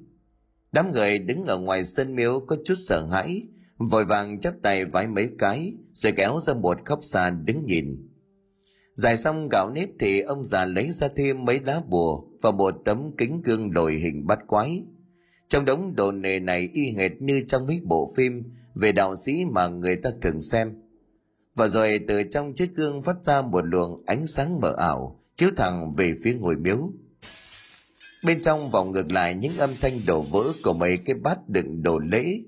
[0.72, 3.42] Đám người đứng ở ngoài sân miếu có chút sợ hãi,
[3.78, 8.10] vội vàng chắp tay vái mấy cái rồi kéo ra một khóc xa đứng nhìn.
[8.96, 12.76] Giải xong gạo nếp thì ông già lấy ra thêm mấy lá bùa và một
[12.86, 14.84] tấm kính gương đổi hình bắt quái.
[15.48, 18.44] Trong đống đồ nề này y hệt như trong mấy bộ phim
[18.76, 20.82] về đạo sĩ mà người ta thường xem.
[21.56, 25.50] Và rồi từ trong chiếc gương phát ra một luồng ánh sáng mờ ảo chiếu
[25.56, 26.92] thẳng về phía ngôi miếu
[28.24, 31.84] bên trong vòng ngược lại những âm thanh đổ vỡ của mấy cái bát đựng
[31.84, 32.40] đồ lễ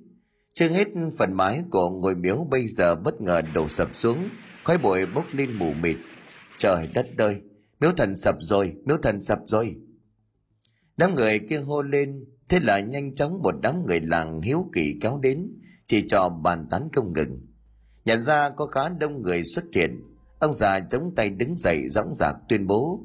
[0.55, 4.29] chưa hết phần mái của ngôi miếu bây giờ bất ngờ đổ sập xuống,
[4.63, 5.95] khói bụi bốc lên mù mịt.
[6.57, 7.41] Trời đất ơi,
[7.79, 9.75] miếu thần sập rồi, miếu thần sập rồi.
[10.97, 14.95] Đám người kia hô lên, thế là nhanh chóng một đám người làng hiếu kỳ
[15.01, 15.47] kéo đến,
[15.85, 17.47] chỉ cho bàn tán không ngừng.
[18.05, 20.01] Nhận ra có khá đông người xuất hiện,
[20.39, 23.03] ông già chống tay đứng dậy dõng dạc tuyên bố.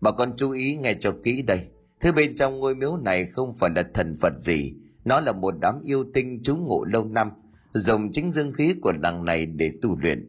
[0.00, 1.68] Bà con chú ý nghe cho kỹ đây,
[2.06, 5.54] thứ bên trong ngôi miếu này không phải là thần Phật gì, nó là một
[5.60, 7.30] đám yêu tinh trú ngụ lâu năm,
[7.72, 10.28] dùng chính dương khí của làng này để tu luyện.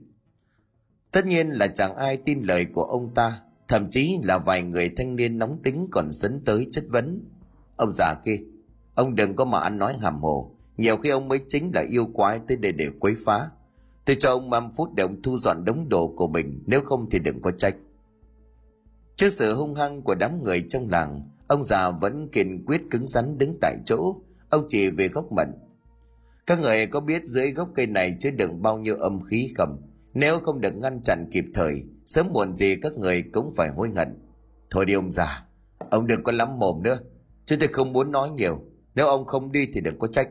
[1.11, 4.89] Tất nhiên là chẳng ai tin lời của ông ta, thậm chí là vài người
[4.97, 7.23] thanh niên nóng tính còn sấn tới chất vấn.
[7.75, 8.39] Ông già kia,
[8.95, 12.05] ông đừng có mà ăn nói hàm hồ, nhiều khi ông mới chính là yêu
[12.13, 13.49] quái tới đây để quấy phá.
[14.05, 17.09] Tôi cho ông 5 phút để ông thu dọn đống đồ của mình, nếu không
[17.09, 17.75] thì đừng có trách.
[19.15, 23.07] Trước sự hung hăng của đám người trong làng, ông già vẫn kiên quyết cứng
[23.07, 25.47] rắn đứng tại chỗ, Ông chỉ về gốc mận.
[26.45, 29.81] Các người có biết dưới gốc cây này chứa đựng bao nhiêu âm khí không?
[30.13, 33.89] Nếu không được ngăn chặn kịp thời, sớm muộn gì các người cũng phải hối
[33.95, 34.07] hận.
[34.71, 35.45] Thôi đi ông già,
[35.89, 36.97] ông đừng có lắm mồm nữa.
[37.45, 38.63] Chúng tôi không muốn nói nhiều.
[38.95, 40.29] Nếu ông không đi thì đừng có trách.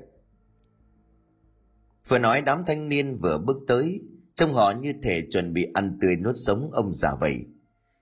[2.08, 4.00] Vừa nói đám thanh niên vừa bước tới,
[4.34, 7.44] trông họ như thể chuẩn bị ăn tươi nuốt sống ông già vậy.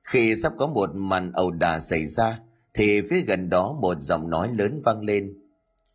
[0.04, 2.38] Khi sắp có một màn ẩu đả xảy ra,
[2.74, 5.38] thì phía gần đó một giọng nói lớn vang lên.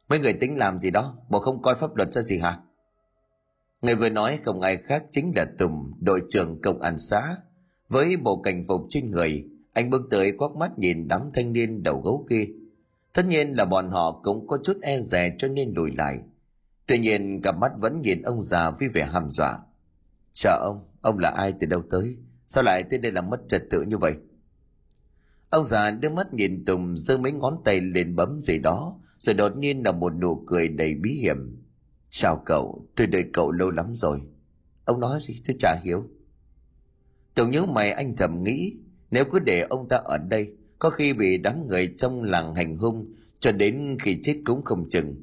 [0.09, 2.59] Mấy người tính làm gì đó, bộ không coi pháp luật ra gì hả?
[3.81, 7.35] Người vừa nói không ai khác chính là Tùng, đội trưởng công an xã.
[7.89, 11.83] Với bộ cảnh phục trên người, anh bước tới quắc mắt nhìn đám thanh niên
[11.83, 12.45] đầu gấu kia
[13.13, 16.19] tất nhiên là bọn họ cũng có chút e dè cho nên lùi lại
[16.87, 19.59] tuy nhiên cặp mắt vẫn nhìn ông già với vẻ hàm dọa
[20.31, 22.17] chào ông ông là ai từ đâu tới
[22.47, 24.15] sao lại tới đây làm mất trật tự như vậy
[25.49, 29.33] ông già đưa mắt nhìn tùng giơ mấy ngón tay lên bấm gì đó, rồi
[29.33, 31.63] đột nhiên là một nụ cười đầy bí hiểm.
[32.09, 34.21] Chào cậu, tôi đợi cậu lâu lắm rồi.
[34.85, 36.03] Ông nói gì tôi chả hiểu.
[37.35, 38.75] Tùng nhớ mày anh thầm nghĩ,
[39.11, 42.77] nếu cứ để ông ta ở đây, có khi bị đám người trong làng hành
[42.77, 45.15] hung, cho đến khi chết cũng không chừng.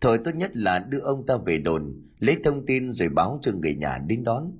[0.00, 3.52] Thời tốt nhất là đưa ông ta về đồn, lấy thông tin rồi báo cho
[3.52, 4.52] người nhà đến đón.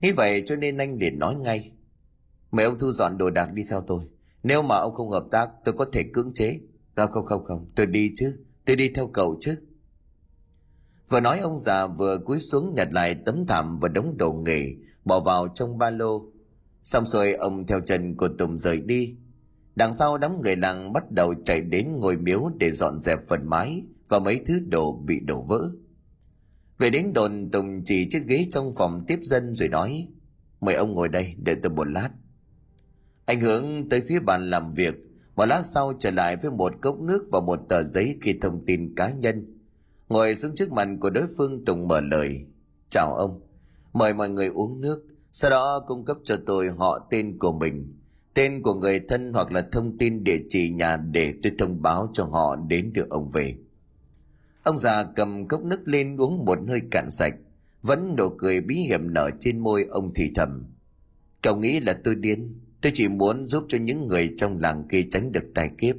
[0.00, 1.72] Nghĩ vậy cho nên anh liền nói ngay,
[2.50, 4.04] mời ông thu dọn đồ đạc đi theo tôi
[4.42, 6.60] nếu mà ông không hợp tác tôi có thể cưỡng chế.
[6.94, 7.66] À, không không không.
[7.74, 8.44] Tôi đi chứ.
[8.64, 9.56] Tôi đi theo cậu chứ.
[11.08, 14.74] Vừa nói ông già vừa cúi xuống nhặt lại tấm thảm và đống đồ nghề
[15.04, 16.22] bỏ vào trong ba lô.
[16.82, 19.16] Xong rồi ông theo chân của tùng rời đi.
[19.74, 23.40] Đằng sau đám người làng bắt đầu chạy đến ngôi miếu để dọn dẹp phần
[23.48, 25.70] mái và mấy thứ đồ bị đổ vỡ.
[26.78, 30.08] Về đến đồn tùng chỉ chiếc ghế trong phòng tiếp dân rồi nói
[30.60, 32.10] mời ông ngồi đây đợi tôi một lát
[33.30, 34.94] anh hướng tới phía bàn làm việc,
[35.36, 38.64] một lát sau trở lại với một cốc nước và một tờ giấy ghi thông
[38.66, 39.58] tin cá nhân.
[40.08, 42.46] Ngồi xuống trước mặt của đối phương, tùng mở lời,
[42.88, 43.40] chào ông,
[43.92, 47.96] mời mọi người uống nước, sau đó cung cấp cho tôi họ tên của mình,
[48.34, 52.10] tên của người thân hoặc là thông tin địa chỉ nhà để tôi thông báo
[52.12, 53.54] cho họ đến được ông về.
[54.62, 57.34] Ông già cầm cốc nước lên uống một hơi cạn sạch,
[57.82, 60.64] vẫn nụ cười bí hiểm nở trên môi ông thì thầm,
[61.42, 62.60] cậu nghĩ là tôi điên?
[62.82, 65.96] Tôi chỉ muốn giúp cho những người trong làng kia tránh được tai kiếp.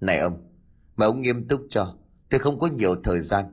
[0.00, 0.48] Này ông,
[0.96, 1.96] mà ông nghiêm túc cho,
[2.30, 3.44] tôi không có nhiều thời gian.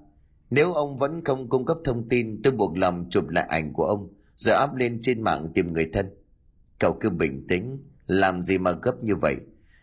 [0.50, 3.86] Nếu ông vẫn không cung cấp thông tin, tôi buộc lòng chụp lại ảnh của
[3.86, 6.10] ông, rồi áp lên trên mạng tìm người thân.
[6.80, 9.36] Cậu cứ bình tĩnh, làm gì mà gấp như vậy?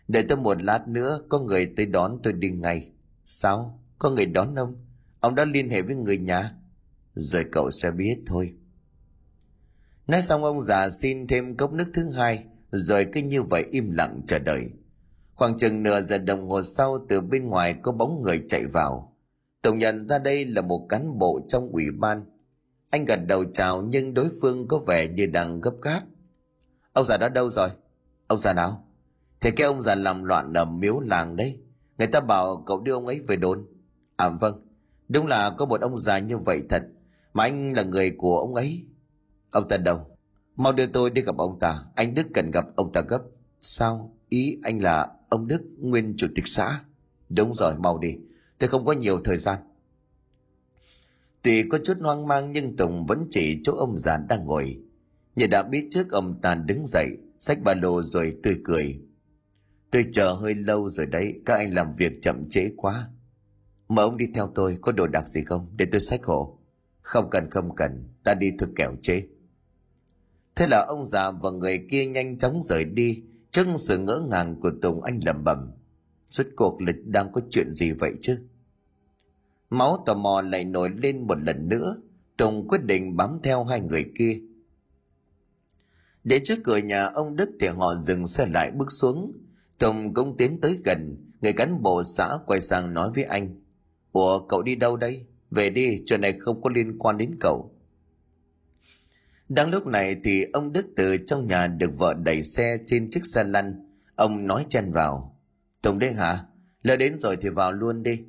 [0.07, 2.91] Đợi tôi một lát nữa, có người tới đón tôi đi ngay.
[3.25, 3.83] Sao?
[3.97, 4.75] Có người đón ông?
[5.19, 6.55] Ông đã liên hệ với người nhà?
[7.13, 8.53] Rồi cậu sẽ biết thôi.
[10.07, 13.91] Nói xong, ông già xin thêm cốc nước thứ hai rồi cứ như vậy im
[13.91, 14.69] lặng chờ đợi.
[15.35, 19.15] Khoảng chừng nửa giờ đồng hồ sau, từ bên ngoài có bóng người chạy vào.
[19.61, 22.25] Tổng nhận ra đây là một cán bộ trong ủy ban.
[22.89, 26.01] Anh gật đầu chào nhưng đối phương có vẻ như đang gấp gáp.
[26.93, 27.69] Ông già đó đâu rồi?
[28.27, 28.85] Ông già nào?
[29.41, 31.59] Thì cái ông già làm loạn ở miếu làng đấy.
[31.97, 33.67] Người ta bảo cậu đưa ông ấy về đồn.
[34.15, 34.65] À vâng.
[35.09, 36.83] Đúng là có một ông già như vậy thật.
[37.33, 38.85] Mà anh là người của ông ấy.
[39.51, 40.08] Ông ta đâu?
[40.59, 41.83] Mau đưa tôi đi gặp ông ta.
[41.95, 43.21] Anh đức cần gặp ông ta gấp.
[43.61, 44.15] Sao?
[44.29, 46.83] Ý anh là ông đức, nguyên chủ tịch xã.
[47.29, 48.17] Đúng rồi, mau đi.
[48.57, 49.59] Tôi không có nhiều thời gian.
[51.41, 54.79] Tuy có chút hoang mang, nhưng tùng vẫn chỉ chỗ ông già đang ngồi.
[55.35, 57.07] Như đã biết trước, ông ta đứng dậy,
[57.39, 58.99] xách ba lô rồi tươi cười.
[59.91, 63.09] Tôi chờ hơi lâu rồi đấy, các anh làm việc chậm trễ quá.
[63.87, 65.67] Mà ông đi theo tôi, có đồ đạc gì không?
[65.77, 66.59] Để tôi xách hộ.
[67.01, 69.23] Không cần không cần, ta đi thực kẻo chế
[70.55, 73.23] thế là ông già và người kia nhanh chóng rời đi.
[73.51, 75.71] Trước sự ngỡ ngàng của tùng, anh lẩm bẩm,
[76.29, 78.39] suốt cuộc lịch đang có chuyện gì vậy chứ?
[79.69, 81.95] Máu tò mò lại nổi lên một lần nữa.
[82.37, 84.41] Tùng quyết định bám theo hai người kia.
[86.23, 89.31] Để trước cửa nhà ông đức thì họ dừng xe lại bước xuống.
[89.77, 91.25] Tùng cũng tiến tới gần.
[91.41, 93.61] Người cán bộ xã quay sang nói với anh,
[94.11, 95.25] ủa, cậu đi đâu đây?
[95.51, 97.71] Về đi, chuyện này không có liên quan đến cậu
[99.49, 103.25] đang lúc này thì ông đức từ trong nhà được vợ đẩy xe trên chiếc
[103.25, 103.85] xe lăn.
[104.15, 105.39] Ông nói chen vào.
[105.81, 106.45] Tổng đế hả?
[106.81, 108.21] Lỡ đến rồi thì vào luôn đi.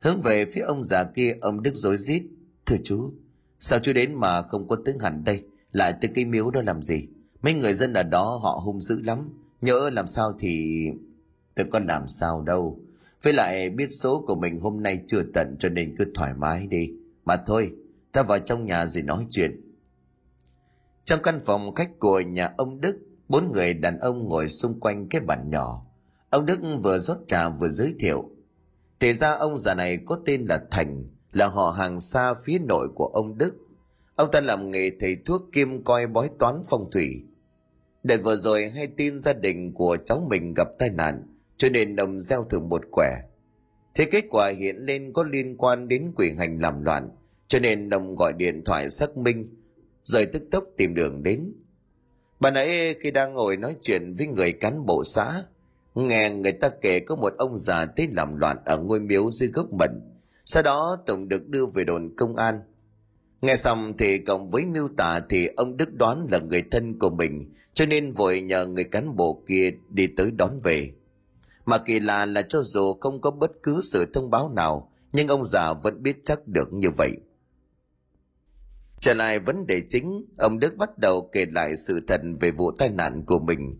[0.00, 2.22] Hướng về phía ông già kia, ông đức rối rít.
[2.66, 3.12] Thưa chú,
[3.58, 5.44] sao chú đến mà không có tướng hẳn đây?
[5.72, 7.08] Lại tới cái miếu đó làm gì?
[7.42, 9.30] Mấy người dân ở đó họ hung dữ lắm.
[9.60, 10.84] Nhỡ làm sao thì
[11.54, 12.80] tôi có làm sao đâu.
[13.22, 16.66] Với lại biết số của mình hôm nay chưa tận cho nên cứ thoải mái
[16.66, 16.92] đi.
[17.24, 17.72] Mà thôi,
[18.12, 19.67] ta vào trong nhà rồi nói chuyện
[21.08, 22.98] trong căn phòng khách của nhà ông đức,
[23.28, 25.86] bốn người đàn ông ngồi xung quanh cái bàn nhỏ.
[26.30, 28.30] Ông đức vừa rót trà vừa giới thiệu.
[29.00, 32.88] Thì ra ông già này có tên là thành, là họ hàng xa phía nội
[32.94, 33.54] của ông đức.
[34.16, 37.22] Ông ta làm nghề thầy thuốc kim coi bói toán phong thủy.
[38.02, 41.22] Đợt vừa rồi hay tin gia đình của cháu mình gặp tai nạn,
[41.56, 43.22] cho nên ông gieo thử một quẻ.
[43.94, 47.10] Thế kết quả hiện lên có liên quan đến quỷ hành làm loạn,
[47.46, 49.54] cho nên ông gọi điện thoại xác minh
[50.08, 51.52] rồi tức tốc tìm đường đến
[52.40, 55.42] bà nãy khi đang ngồi nói chuyện với người cán bộ xã
[55.94, 59.48] nghe người ta kể có một ông già tới làm loạn ở ngôi miếu dưới
[59.48, 59.90] gốc mận
[60.44, 62.60] sau đó tổng được đưa về đồn công an
[63.42, 67.10] Nghe xong thì cộng với miêu tả thì ông Đức đoán là người thân của
[67.10, 70.90] mình, cho nên vội nhờ người cán bộ kia đi tới đón về.
[71.66, 75.28] Mà kỳ lạ là cho dù không có bất cứ sự thông báo nào, nhưng
[75.28, 77.16] ông già vẫn biết chắc được như vậy.
[79.00, 82.70] Trở lại vấn đề chính, ông Đức bắt đầu kể lại sự thật về vụ
[82.78, 83.78] tai nạn của mình.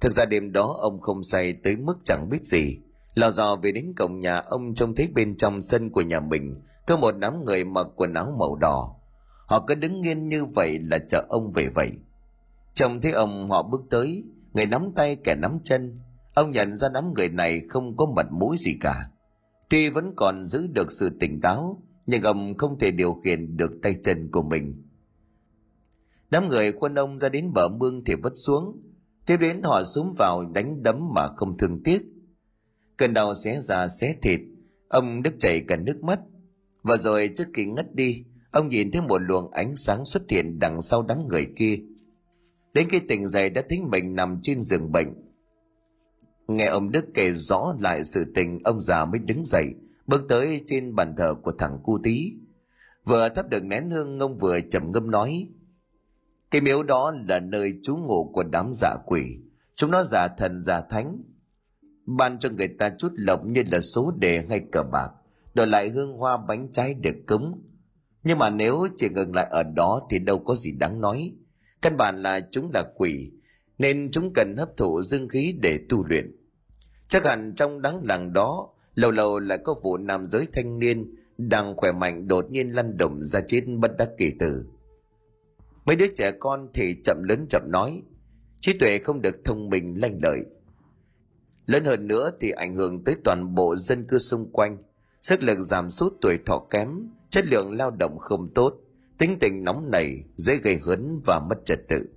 [0.00, 2.76] Thực ra đêm đó ông không say tới mức chẳng biết gì.
[3.14, 6.60] Lò dò về đến cổng nhà ông trông thấy bên trong sân của nhà mình
[6.86, 8.96] có một đám người mặc quần áo màu đỏ.
[9.46, 11.90] Họ cứ đứng nghiêng như vậy là chờ ông về vậy.
[12.74, 16.00] Trông thấy ông họ bước tới, người nắm tay kẻ nắm chân.
[16.34, 19.10] Ông nhận ra đám người này không có mặt mũi gì cả.
[19.68, 23.72] Tuy vẫn còn giữ được sự tỉnh táo, nhưng ông không thể điều khiển được
[23.82, 24.82] tay chân của mình.
[26.30, 28.82] Đám người quân ông ra đến bờ mương thì vất xuống,
[29.26, 32.02] tiếp đến họ súng vào đánh đấm mà không thương tiếc.
[32.96, 34.40] Cơn đau xé ra xé thịt,
[34.88, 36.20] ông Đức chảy cả nước mắt.
[36.82, 40.58] Và rồi trước khi ngất đi, ông nhìn thấy một luồng ánh sáng xuất hiện
[40.58, 41.78] đằng sau đám người kia.
[42.72, 45.14] Đến khi tỉnh dậy đã thấy mình nằm trên giường bệnh.
[46.48, 49.74] Nghe ông Đức kể rõ lại sự tình ông già mới đứng dậy,
[50.10, 52.32] bước tới trên bàn thờ của thằng cu tí.
[53.04, 55.48] Vừa thắp được nén hương ông vừa trầm ngâm nói.
[56.50, 59.22] Cái miếu đó là nơi trú ngụ của đám giả quỷ.
[59.74, 61.22] Chúng nó giả thần giả thánh.
[62.06, 65.10] Ban cho người ta chút lộc như là số đề hay cờ bạc.
[65.54, 67.62] Đổi lại hương hoa bánh trái được cúng.
[68.22, 71.32] Nhưng mà nếu chỉ ngừng lại ở đó thì đâu có gì đáng nói.
[71.82, 73.32] Căn bản là chúng là quỷ,
[73.78, 76.36] nên chúng cần hấp thụ dương khí để tu luyện.
[77.08, 78.68] Chắc hẳn trong đám làng đó
[79.00, 82.96] lâu lâu lại có vụ nam giới thanh niên đang khỏe mạnh đột nhiên lăn
[82.96, 84.64] đùng ra chết bất đắc kỳ tử.
[85.84, 88.02] Mấy đứa trẻ con thì chậm lớn chậm nói,
[88.60, 90.40] trí tuệ không được thông minh lanh lợi.
[91.66, 94.78] Lớn hơn nữa thì ảnh hưởng tới toàn bộ dân cư xung quanh.
[95.22, 96.88] Sức lực giảm sút, tuổi thọ kém,
[97.30, 98.74] chất lượng lao động không tốt.
[99.18, 102.08] Tính tình nóng nảy, dễ gây hấn và mất trật tự.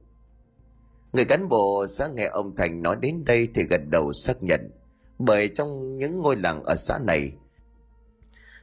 [1.13, 4.71] Người cán bộ xã nghe ông thành nói đến đây thì gật đầu xác nhận
[5.19, 7.33] bởi trong những ngôi làng ở xã này,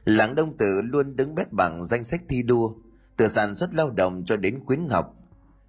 [0.05, 2.73] làng đông tử luôn đứng bét bằng danh sách thi đua,
[3.17, 5.15] từ sản xuất lao động cho đến khuyến học.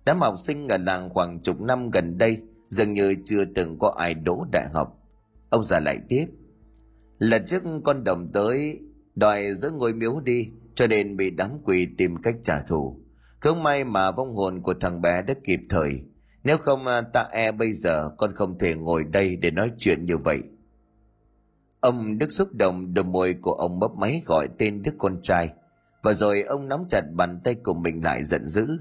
[0.04, 3.94] Đám học sinh ở làng khoảng chục năm gần đây dường như chưa từng có
[3.98, 4.98] ai đỗ đại học.
[5.50, 6.26] Ông già lại tiếp,
[7.18, 8.80] lần trước con đồng tới,
[9.14, 13.00] đòi giữ ngôi miếu đi, cho nên bị đám quỷ tìm cách trả thù.
[13.40, 15.90] Không may mà vong hồn của thằng bé đã kịp thời.
[16.44, 20.16] Nếu không, ta e bây giờ con không thể ngồi đây để nói chuyện như
[20.16, 20.42] vậy.
[21.82, 25.50] Ông Đức xúc động đôi môi của ông bấp máy gọi tên đứa con trai.
[26.02, 28.78] Và rồi ông nắm chặt bàn tay của mình lại giận dữ.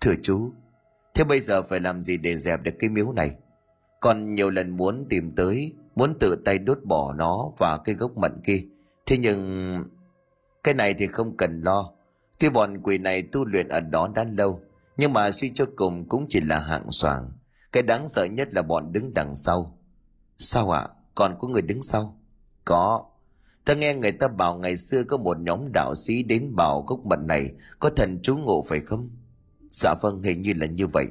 [0.00, 0.52] Thưa chú,
[1.14, 3.34] thế bây giờ phải làm gì để dẹp được cái miếu này?
[4.00, 8.16] Còn nhiều lần muốn tìm tới, muốn tự tay đốt bỏ nó và cái gốc
[8.16, 8.64] mận kia.
[9.06, 9.84] Thế nhưng...
[10.64, 11.92] Cái này thì không cần lo.
[12.38, 14.60] Tuy bọn quỷ này tu luyện ở đó đã lâu,
[14.96, 17.30] nhưng mà suy cho cùng cũng chỉ là hạng soàng.
[17.72, 19.78] Cái đáng sợ nhất là bọn đứng đằng sau.
[20.38, 20.80] Sao ạ?
[20.80, 20.88] À?
[21.14, 22.19] Còn có người đứng sau?
[22.70, 23.04] Có.
[23.64, 27.06] Ta nghe người ta bảo ngày xưa có một nhóm đạo sĩ đến bảo gốc
[27.06, 29.10] mận này có thần chú ngộ phải không?
[29.70, 31.06] Dạ vâng, hình như là như vậy.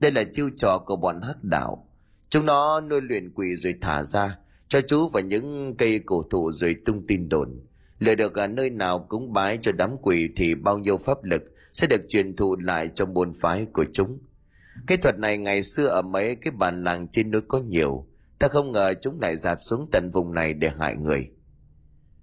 [0.00, 1.88] Đây là chiêu trò của bọn hắc đạo.
[2.28, 6.50] Chúng nó nuôi luyện quỷ rồi thả ra, cho chú vào những cây cổ thụ
[6.50, 7.60] rồi tung tin đồn.
[7.98, 11.42] Lừa được ở nơi nào cúng bái cho đám quỷ thì bao nhiêu pháp lực
[11.72, 14.18] sẽ được truyền thụ lại trong môn phái của chúng.
[14.86, 18.06] Cái thuật này ngày xưa ở mấy cái bản làng trên núi có nhiều,
[18.42, 21.30] Ta không ngờ chúng lại giạt xuống tận vùng này để hại người.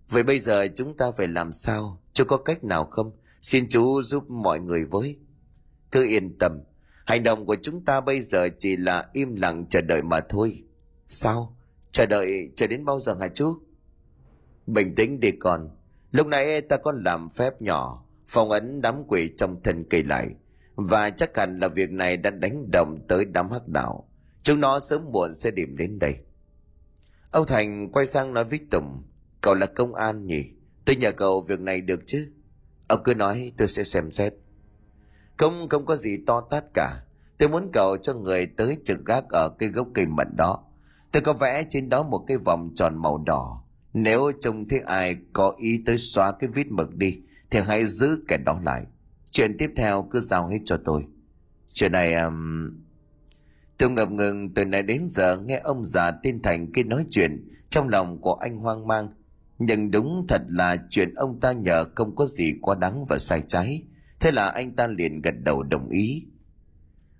[0.09, 2.01] Vậy bây giờ chúng ta phải làm sao?
[2.13, 3.11] Chưa có cách nào không?
[3.41, 5.19] Xin chú giúp mọi người với.
[5.91, 6.59] Cứ yên tâm.
[7.05, 10.63] Hành động của chúng ta bây giờ chỉ là im lặng chờ đợi mà thôi.
[11.07, 11.57] Sao?
[11.91, 13.57] Chờ đợi chờ đến bao giờ hả chú?
[14.67, 15.69] Bình tĩnh đi con.
[16.11, 20.27] Lúc nãy ta còn làm phép nhỏ, phong ấn đám quỷ trong thân cây lại.
[20.75, 24.08] Và chắc hẳn là việc này đã đánh động tới đám hắc đạo.
[24.43, 26.15] Chúng nó sớm muộn sẽ điểm đến đây.
[27.31, 29.03] Âu Thành quay sang nói với Tùng,
[29.41, 30.43] cậu là công an nhỉ?
[30.85, 32.31] Tôi nhờ cậu việc này được chứ?
[32.87, 34.33] Ông cứ nói tôi sẽ xem xét.
[35.37, 37.03] Không không có gì to tát cả.
[37.37, 40.63] Tôi muốn cậu cho người tới trực gác ở cây gốc cây mận đó.
[41.11, 43.63] Tôi có vẽ trên đó một cái vòng tròn màu đỏ.
[43.93, 47.19] Nếu trông thấy ai có ý tới xóa cái vít mực đi,
[47.49, 48.85] thì hãy giữ kẻ đó lại.
[49.31, 51.05] Chuyện tiếp theo cứ giao hết cho tôi.
[51.73, 52.13] Chuyện này...
[52.13, 52.69] Um,
[53.79, 57.47] Tôi ngập ngừng từ nay đến giờ nghe ông già tên Thành kia nói chuyện,
[57.69, 59.09] trong lòng của anh hoang mang.
[59.59, 63.43] Nhưng đúng thật là chuyện ông ta nhờ không có gì quá đáng và sai
[63.47, 63.83] trái.
[64.19, 66.23] Thế là anh ta liền gật đầu đồng ý.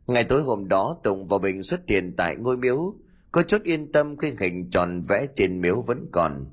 [0.08, 2.96] Ngày tối hôm đó Tùng và Bình xuất hiện tại ngôi miếu,
[3.32, 6.46] có chút yên tâm khi hình tròn vẽ trên miếu vẫn còn.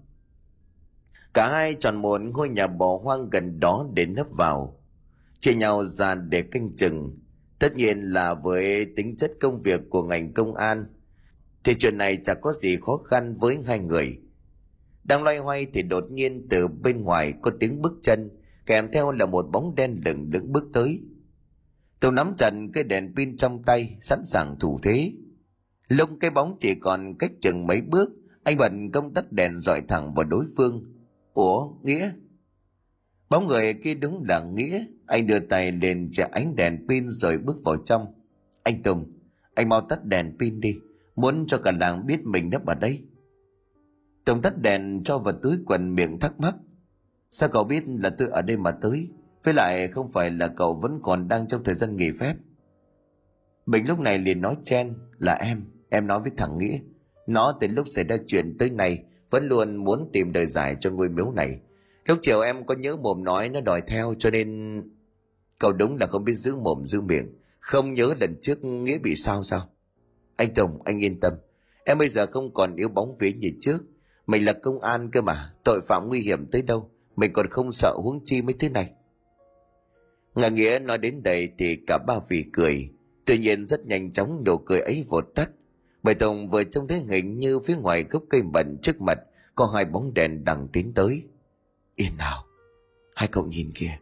[1.34, 4.80] Cả hai chọn một ngôi nhà bỏ hoang gần đó để nấp vào.
[5.38, 7.18] chia nhau ra để canh chừng
[7.58, 10.86] tất nhiên là với tính chất công việc của ngành công an,
[11.64, 14.18] thì chuyện này chẳng có gì khó khăn với hai người.
[15.04, 18.30] Đang loay hoay thì đột nhiên từ bên ngoài có tiếng bước chân,
[18.66, 21.00] kèm theo là một bóng đen lửng đứng bước tới.
[22.00, 25.12] Tôi nắm chặt cái đèn pin trong tay, sẵn sàng thủ thế.
[25.88, 28.10] Lúc cái bóng chỉ còn cách chừng mấy bước,
[28.44, 30.84] anh bật công tắc đèn dọi thẳng vào đối phương.
[31.34, 32.10] Ủa, nghĩa?
[33.28, 34.84] Bóng người kia đúng là nghĩa.
[35.06, 38.14] Anh đưa tay lên trả ánh đèn pin rồi bước vào trong.
[38.62, 39.12] Anh tùng,
[39.54, 40.76] anh mau tắt đèn pin đi.
[41.16, 43.02] Muốn cho cả làng biết mình nấp ở đây.
[44.24, 46.56] Tùng tắt đèn cho vào túi quần miệng thắc mắc.
[47.30, 49.08] Sao cậu biết là tôi ở đây mà tới?
[49.44, 52.34] Với lại không phải là cậu vẫn còn đang trong thời gian nghỉ phép.
[53.66, 56.78] Bình lúc này liền nói chen, là em em nói với thằng nghĩa.
[57.26, 60.90] Nó từ lúc xảy ra chuyện tới nay vẫn luôn muốn tìm đời giải cho
[60.90, 61.60] ngôi miếu này
[62.06, 64.82] lúc chiều em có nhớ mồm nói nó đòi theo cho nên
[65.58, 67.28] cậu đúng là không biết giữ mồm, giữ miệng.
[67.60, 69.68] Không nhớ lần trước nghĩa bị sao sao.
[70.36, 71.32] Anh tùng, anh yên tâm.
[71.84, 73.78] Em bây giờ không còn yếu bóng vía như trước.
[74.26, 77.72] Mình là công an cơ mà, tội phạm nguy hiểm tới đâu, mình còn không
[77.72, 78.90] sợ huống chi mấy thứ này.
[80.34, 82.90] Ngà nghĩa nói đến đây thì cả ba vì cười.
[83.24, 85.50] Tuy nhiên rất nhanh chóng nụ cười ấy vụt tắt.
[86.02, 89.18] Bởi tùng vừa trông thấy hình như phía ngoài gốc cây mận trước mặt
[89.54, 91.22] có hai bóng đèn đang tiến tới
[91.96, 92.44] yên nào,
[93.14, 93.98] hai cậu nhìn kìa.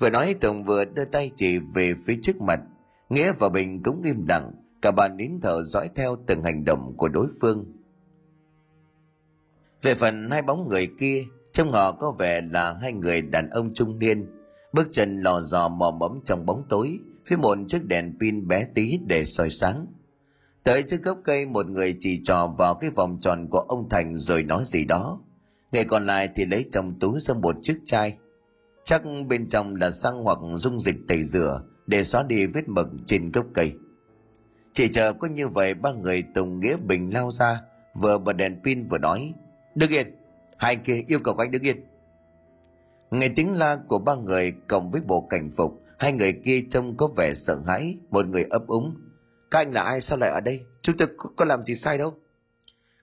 [0.00, 2.60] Vừa nói tùng vừa đưa tay chỉ về phía trước mặt.
[3.08, 6.94] Nghĩa và bình cũng im lặng, cả bàn nín thở dõi theo từng hành động
[6.96, 7.64] của đối phương.
[9.82, 13.74] Về phần hai bóng người kia, trông họ có vẻ là hai người đàn ông
[13.74, 14.26] trung niên.
[14.72, 18.66] Bước chân lò dò mò mẫm trong bóng tối, phía một chiếc đèn pin bé
[18.74, 19.86] tí để soi sáng.
[20.64, 24.16] Tới trước gốc cây, một người chỉ trò vào cái vòng tròn của ông thành
[24.16, 25.20] rồi nói gì đó
[25.72, 28.18] người còn lại thì lấy trong túi ra một chiếc chai.
[28.84, 32.88] Chắc bên trong là xăng hoặc dung dịch tẩy rửa để xóa đi vết mực
[33.06, 33.72] trên gốc cây.
[34.72, 37.60] Chỉ chờ có như vậy ba người tùng nghĩa bình lao ra
[38.00, 39.34] vừa bật đèn pin vừa nói
[39.74, 40.14] đứng yên
[40.58, 41.84] hai kia yêu cầu anh đứng yên.
[43.10, 46.96] Nghe tiếng la của ba người cộng với bộ cảnh phục hai người kia trông
[46.96, 48.94] có vẻ sợ hãi một người ấp úng
[49.50, 50.00] các anh là ai?
[50.00, 50.64] Sao lại ở đây?
[50.82, 52.14] Chúng tôi có, có làm gì sai đâu?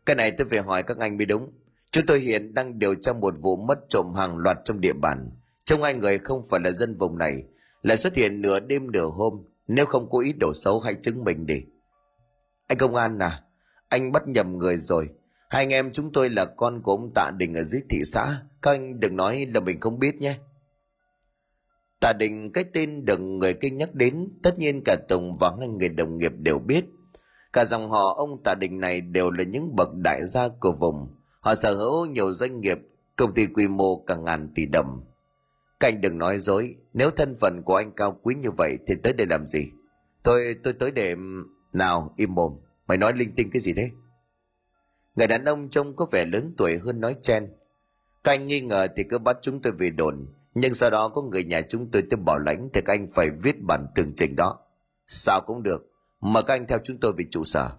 [0.06, 1.52] Cái này tôi phải hỏi các anh mới đúng
[1.92, 5.32] chúng tôi hiện đang điều tra một vụ mất trộm hàng loạt trong địa bàn.
[5.66, 7.44] Trông hai người không phải là dân vùng này,
[7.82, 11.24] lại xuất hiện nửa đêm nửa hôm, nếu không có ý đồ xấu hãy chứng
[11.24, 11.62] minh đi.
[12.68, 13.44] Anh công an à
[13.90, 15.10] anh bắt nhầm người rồi.
[15.50, 18.42] Hai anh em chúng tôi là con của ông tạ đình ở dưới thị xã.
[18.62, 20.38] Các anh đừng nói là mình không biết nhé.
[22.00, 25.68] Tạ đình, cái tên được người kinh nhắc đến, tất nhiên cả tùng và hai
[25.68, 26.86] người đồng nghiệp đều biết.
[27.54, 31.08] Cả dòng họ ông tạ đình này đều là những bậc đại gia của vùng
[31.48, 32.78] họ sở hữu nhiều doanh nghiệp
[33.16, 35.08] công ty quy mô cả ngàn tỷ đồng
[35.80, 39.14] canh đừng nói dối, nếu thân phận của anh cao quý như vậy thì tới
[39.14, 39.66] đây làm gì?
[40.24, 41.16] Tôi, tôi tới để...
[41.74, 42.54] Nào, im mồm,
[42.88, 43.92] mày nói linh tinh cái gì thế?
[45.16, 47.48] Người đàn ông trông có vẻ lớn tuổi hơn nói chen.
[48.24, 51.22] Các anh nghi ngờ thì cứ bắt chúng tôi về đồn, nhưng sau đó có
[51.22, 54.36] người nhà chúng tôi tới bảo lãnh thì các anh phải viết bản tường trình
[54.36, 54.60] đó.
[55.08, 55.92] Sao cũng được,
[56.22, 57.72] mà các anh theo chúng tôi về trụ sở.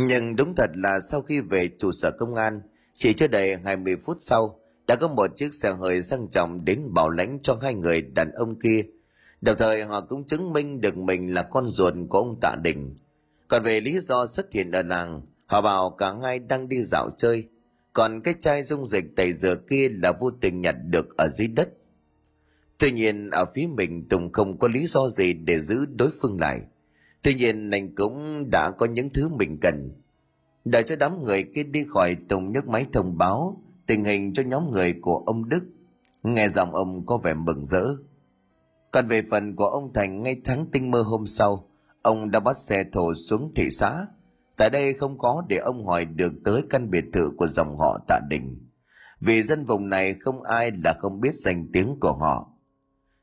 [0.00, 2.60] Nhưng đúng thật là sau khi về trụ sở công an,
[2.92, 6.94] chỉ chưa đầy 20 phút sau, đã có một chiếc xe hơi sang trọng đến
[6.94, 8.82] bảo lãnh cho hai người đàn ông kia.
[9.40, 12.96] Đồng thời họ cũng chứng minh được mình là con ruột của ông Tạ Đình.
[13.48, 17.10] Còn về lý do xuất hiện ở làng, họ bảo cả hai đang đi dạo
[17.16, 17.48] chơi.
[17.92, 21.48] Còn cái chai dung dịch tẩy rửa kia là vô tình nhặt được ở dưới
[21.48, 21.68] đất.
[22.78, 26.40] Tuy nhiên ở phía mình Tùng không có lý do gì để giữ đối phương
[26.40, 26.60] lại.
[27.22, 29.90] Tuy nhiên anh cũng đã có những thứ mình cần.
[30.64, 34.42] Đợi cho đám người kia đi khỏi Tùng nhấc máy thông báo tình hình cho
[34.42, 35.64] nhóm người của ông Đức.
[36.22, 37.84] Nghe giọng ông có vẻ mừng rỡ.
[38.90, 41.68] Còn về phần của ông Thành ngay tháng tinh mơ hôm sau,
[42.02, 44.06] ông đã bắt xe thổ xuống thị xã.
[44.56, 48.00] Tại đây không có để ông hỏi được tới căn biệt thự của dòng họ
[48.08, 48.68] Tạ Đình.
[49.20, 52.52] Vì dân vùng này không ai là không biết danh tiếng của họ.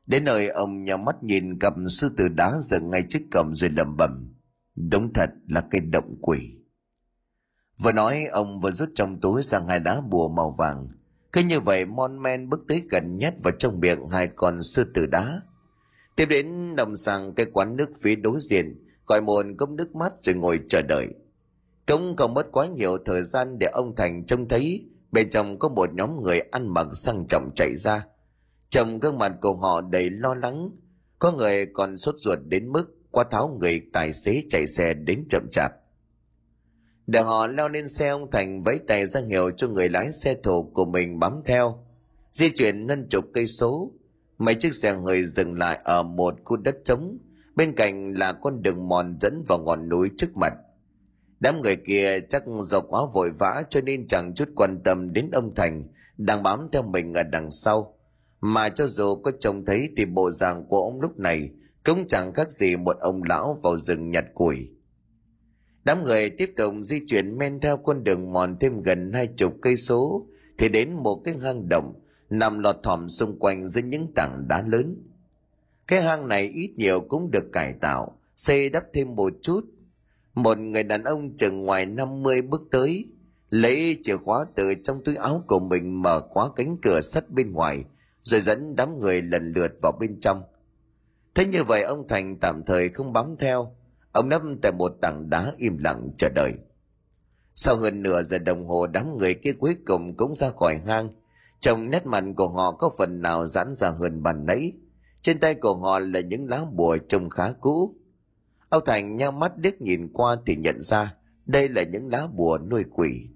[0.06, 3.70] Đến nơi ông nhắm mắt nhìn cầm sư tử đá dựng ngay trước cầm rồi
[3.70, 4.34] lẩm bẩm.
[4.74, 6.56] Đúng thật là cây động quỷ.
[7.82, 10.88] Vừa nói ông vừa rút trong túi ra hai đá bùa màu vàng.
[11.32, 14.84] Cứ như vậy Mon Men bước tới gần nhất vào trong miệng hai con sư
[14.94, 15.40] tử đá.
[16.16, 20.12] Tiếp đến nằm sang cái quán nước phía đối diện, gọi một cốc nước mắt
[20.22, 21.06] rồi ngồi chờ đợi.
[21.86, 25.68] Cũng không mất quá nhiều thời gian để ông Thành trông thấy bên trong có
[25.68, 28.06] một nhóm người ăn mặc sang trọng chạy ra.
[28.68, 30.70] Trong gương mặt của họ đầy lo lắng,
[31.18, 35.24] có người còn sốt ruột đến mức qua tháo người tài xế chạy xe đến
[35.28, 35.72] chậm chạp.
[37.06, 40.34] Để họ leo lên xe ông thành vẫy tay ra hiệu cho người lái xe
[40.42, 41.84] thổ của mình bám theo.
[42.32, 43.92] Di chuyển ngân chục cây số.
[44.38, 47.18] Mấy chiếc xe hơi dừng lại ở một khu đất trống.
[47.54, 50.52] Bên cạnh là con đường mòn dẫn vào ngọn núi trước mặt.
[51.40, 55.30] Đám người kia chắc do quá vội vã cho nên chẳng chút quan tâm đến
[55.32, 57.95] ông thành đang bám theo mình ở đằng sau
[58.40, 61.50] mà cho dù có trông thấy thì bộ dạng của ông lúc này
[61.84, 64.68] cũng chẳng khác gì một ông lão vào rừng nhặt củi.
[65.84, 69.54] Đám người tiếp tục di chuyển men theo con đường mòn thêm gần hai chục
[69.62, 70.26] cây số
[70.58, 71.94] thì đến một cái hang động
[72.30, 75.02] nằm lọt thỏm xung quanh dưới những tảng đá lớn.
[75.86, 79.60] Cái hang này ít nhiều cũng được cải tạo, xây đắp thêm một chút.
[80.34, 83.06] Một người đàn ông chừng ngoài 50 bước tới,
[83.50, 87.52] lấy chìa khóa từ trong túi áo của mình mở khóa cánh cửa sắt bên
[87.52, 87.84] ngoài
[88.26, 90.42] rồi dẫn đám người lần lượt vào bên trong.
[91.34, 93.76] Thế như vậy ông thành tạm thời không bám theo.
[94.12, 96.52] Ông nấp tại một tảng đá im lặng chờ đợi.
[97.54, 101.08] Sau hơn nửa giờ đồng hồ, đám người kia cuối cùng cũng ra khỏi hang.
[101.60, 104.72] Trong nét mặt của họ có phần nào giãn ra hơn bàn nãy.
[105.22, 107.94] Trên tay của họ là những lá bùa trông khá cũ.
[108.68, 111.14] Ông thành nhao mắt điếc nhìn qua thì nhận ra
[111.46, 113.28] đây là những lá bùa nuôi quỷ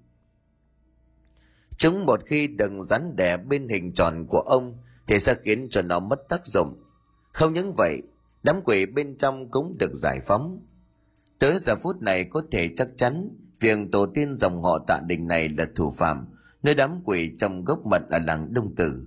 [1.81, 4.77] chúng một khi đừng rắn đẻ bên hình tròn của ông
[5.07, 6.83] thì sẽ khiến cho nó mất tác dụng.
[7.33, 8.01] Không những vậy,
[8.43, 10.59] đám quỷ bên trong cũng được giải phóng.
[11.39, 13.29] Tới giờ phút này có thể chắc chắn
[13.59, 16.27] việc tổ tiên dòng họ tạ đình này là thủ phạm,
[16.63, 19.05] nơi đám quỷ trong gốc mật ở làng đông tử.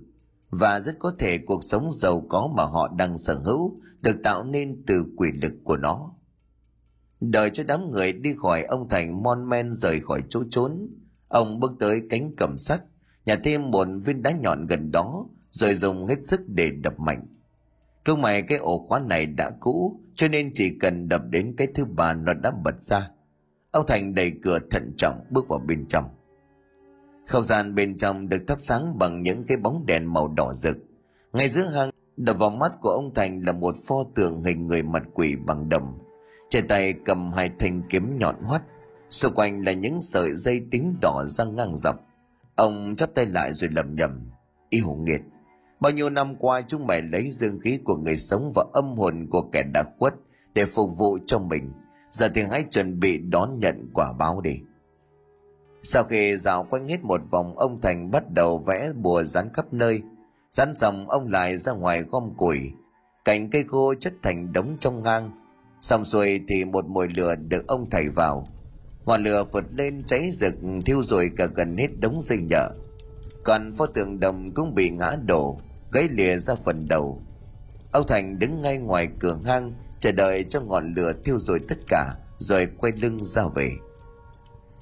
[0.49, 4.43] Và rất có thể cuộc sống giàu có mà họ đang sở hữu được tạo
[4.43, 6.11] nên từ quỷ lực của nó.
[7.21, 10.89] Đợi cho đám người đi khỏi ông thành mon men rời khỏi chỗ trốn
[11.27, 12.81] ông bước tới cánh cầm sắt
[13.25, 17.25] nhặt thêm một viên đá nhọn gần đó, rồi dùng hết sức để đập mạnh.
[18.03, 21.67] Cơ mày cái ổ khóa này đã cũ, cho nên chỉ cần đập đến cái
[21.75, 23.09] thứ ba nó đã bật ra.
[23.71, 26.09] Ông thành đẩy cửa thận trọng bước vào bên trong.
[27.27, 30.77] Không gian bên trong được thắp sáng bằng những cái bóng đèn màu đỏ rực.
[31.33, 34.83] Ngay giữa hang, đập vào mắt của ông thành là một pho tượng hình người
[34.83, 35.99] mặt quỷ bằng đồng
[36.49, 38.61] trên tay cầm hai thanh kiếm nhọn hoắt
[39.15, 41.95] xung quanh là những sợi dây tím đỏ răng ngang dọc.
[42.55, 44.31] Ông chắp tay lại rồi lầm nhầm
[44.69, 45.21] yêu nghiệt,
[45.79, 49.27] bao nhiêu năm qua chúng mày lấy dương khí của người sống và âm hồn
[49.31, 50.13] của kẻ đã khuất
[50.53, 51.71] để phục vụ cho mình.
[52.11, 54.59] Giờ thì hãy chuẩn bị đón nhận quả báo đi.
[55.83, 59.73] Sau khi dạo quanh hết một vòng, ông thành bắt đầu vẽ bùa dán khắp
[59.73, 60.01] nơi.
[60.51, 62.71] Dán xong, ông lại ra ngoài gom củi.
[63.25, 65.31] Cành cây khô chất thành đống trong ngang.
[65.81, 68.47] Xong xuôi thì một mồi lửa được ông thầy vào
[69.05, 70.53] ngọn lửa vượt lên cháy rực,
[70.85, 72.69] thiêu rồi cả gần hết đống dây nhợ.
[73.43, 75.59] Còn pho tượng đồng cũng bị ngã đổ,
[75.91, 77.21] gãy lìa ra phần đầu.
[77.91, 81.77] Ông thành đứng ngay ngoài cửa hang, chờ đợi cho ngọn lửa thiêu rồi tất
[81.87, 83.71] cả, rồi quay lưng ra về.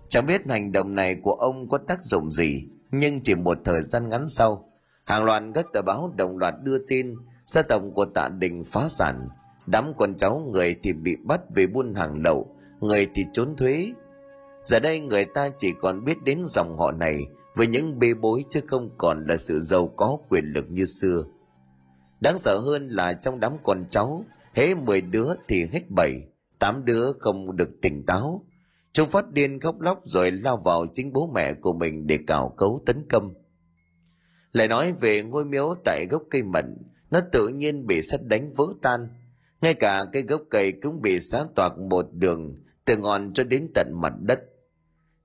[0.08, 3.82] Chẳng biết hành động này của ông có tác dụng gì, nhưng chỉ một thời
[3.82, 4.70] gian ngắn sau,
[5.06, 7.16] hàng loạt các tờ báo đồng loạt đưa tin,
[7.46, 9.28] gia tộc của tạ đình phá sản.
[9.66, 13.92] Đám con cháu người thì bị bắt về buôn hàng lậu, người thì trốn thuế
[14.64, 18.46] giờ đây người ta chỉ còn biết đến dòng họ này với những bê bối
[18.50, 21.24] chứ không còn là sự giàu có quyền lực như xưa.
[22.22, 26.22] Đáng sợ hơn là trong đám con cháu hễ mười đứa thì hết bảy,
[26.60, 28.46] tám đứa không được tỉnh táo.
[28.94, 32.54] Chúng phát điên khóc lóc rồi lao vào chính bố mẹ của mình để cào
[32.58, 33.34] cấu tấn công.
[34.52, 36.78] Lại nói về ngôi miếu tại gốc cây mận,
[37.12, 39.08] nó tự nhiên bị sắt đánh vỡ tan.
[39.62, 43.72] Ngay cả cây gốc cây cũng bị xá toạc một đường, từ ngọn cho đến
[43.76, 44.40] tận mặt đất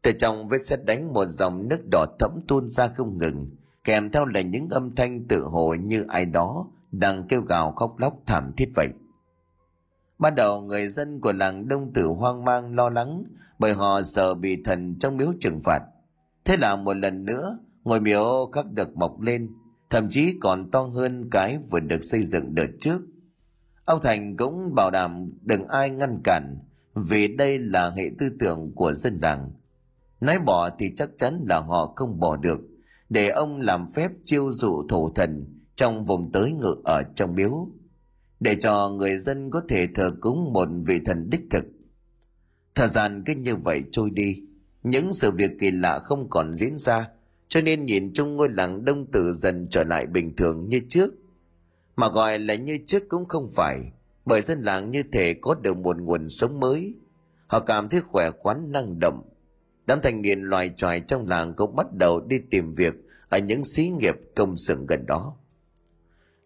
[0.02, 3.50] từ trong vết sét đánh, một dòng nước đỏ thẫm tuôn ra không ngừng,
[3.84, 7.98] kèm theo là những âm thanh tự hồ như ai đó đang kêu gào khóc
[7.98, 8.88] lóc thảm thiết vậy.
[10.18, 13.24] Ban đầu, người dân của làng đông tử hoang mang, lo lắng,
[13.58, 15.82] bởi họ sợ bị thần trong miếu trừng phạt.
[16.44, 19.50] Thế là một lần nữa, ngôi miếu khắc được mọc lên,
[19.90, 23.00] thậm chí còn to hơn cái vừa được xây dựng đợt trước.
[23.84, 26.58] Ông thành cũng bảo đảm đừng ai ngăn cản,
[26.94, 29.50] vì đây là hệ tư tưởng của dân làng
[30.20, 32.60] nói bỏ thì chắc chắn là họ không bỏ được.
[33.08, 35.44] Để ông làm phép chiêu dụ thổ thần
[35.74, 37.68] trong vùng tới ngự ở trong miếu.
[38.40, 41.64] Để cho người dân có thể thờ cúng một vị thần đích thực.
[42.74, 44.42] Thời gian cứ như vậy trôi đi.
[44.82, 47.08] Những sự việc kỳ lạ không còn diễn ra,
[47.48, 51.14] cho nên nhìn chung ngôi làng đông tử dần trở lại bình thường như trước.
[51.96, 53.78] Mà gọi là như trước cũng không phải,
[54.24, 56.94] bởi dân làng như thể có được một nguồn sống mới.
[57.46, 59.22] Họ cảm thấy khỏe khoắn năng động
[59.88, 62.94] đám thanh niên loài tròi trong làng cũng bắt đầu đi tìm việc
[63.28, 65.36] ở những xí nghiệp công xưởng gần đó.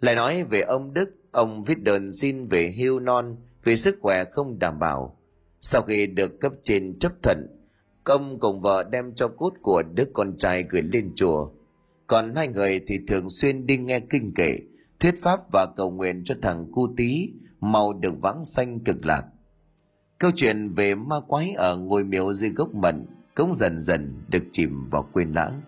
[0.01, 4.25] Lại nói về ông đức, ông viết đơn xin về hưu non vì sức khỏe
[4.25, 5.17] không đảm bảo.
[5.61, 7.47] Sau khi được cấp trên chấp thuận
[8.05, 11.51] công cùng vợ đem cho cốt của đứa con trai gửi lên chùa.
[12.07, 14.59] Còn hai người thì thường xuyên đi nghe kinh kệ,
[15.01, 17.31] thuyết pháp và cầu nguyện cho thằng cu tí
[17.61, 19.25] mau được vãng sanh cực lạc.
[20.19, 24.43] Câu chuyện về ma quái ở ngôi miếu dưới gốc mận cũng dần dần được
[24.53, 25.63] chìm vào quên lãng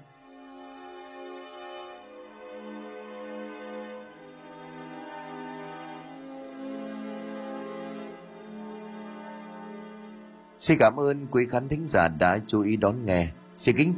[10.57, 13.29] Xin cảm ơn quý khán thính giả đã chú ý đón nghe.
[13.57, 13.93] Xin kính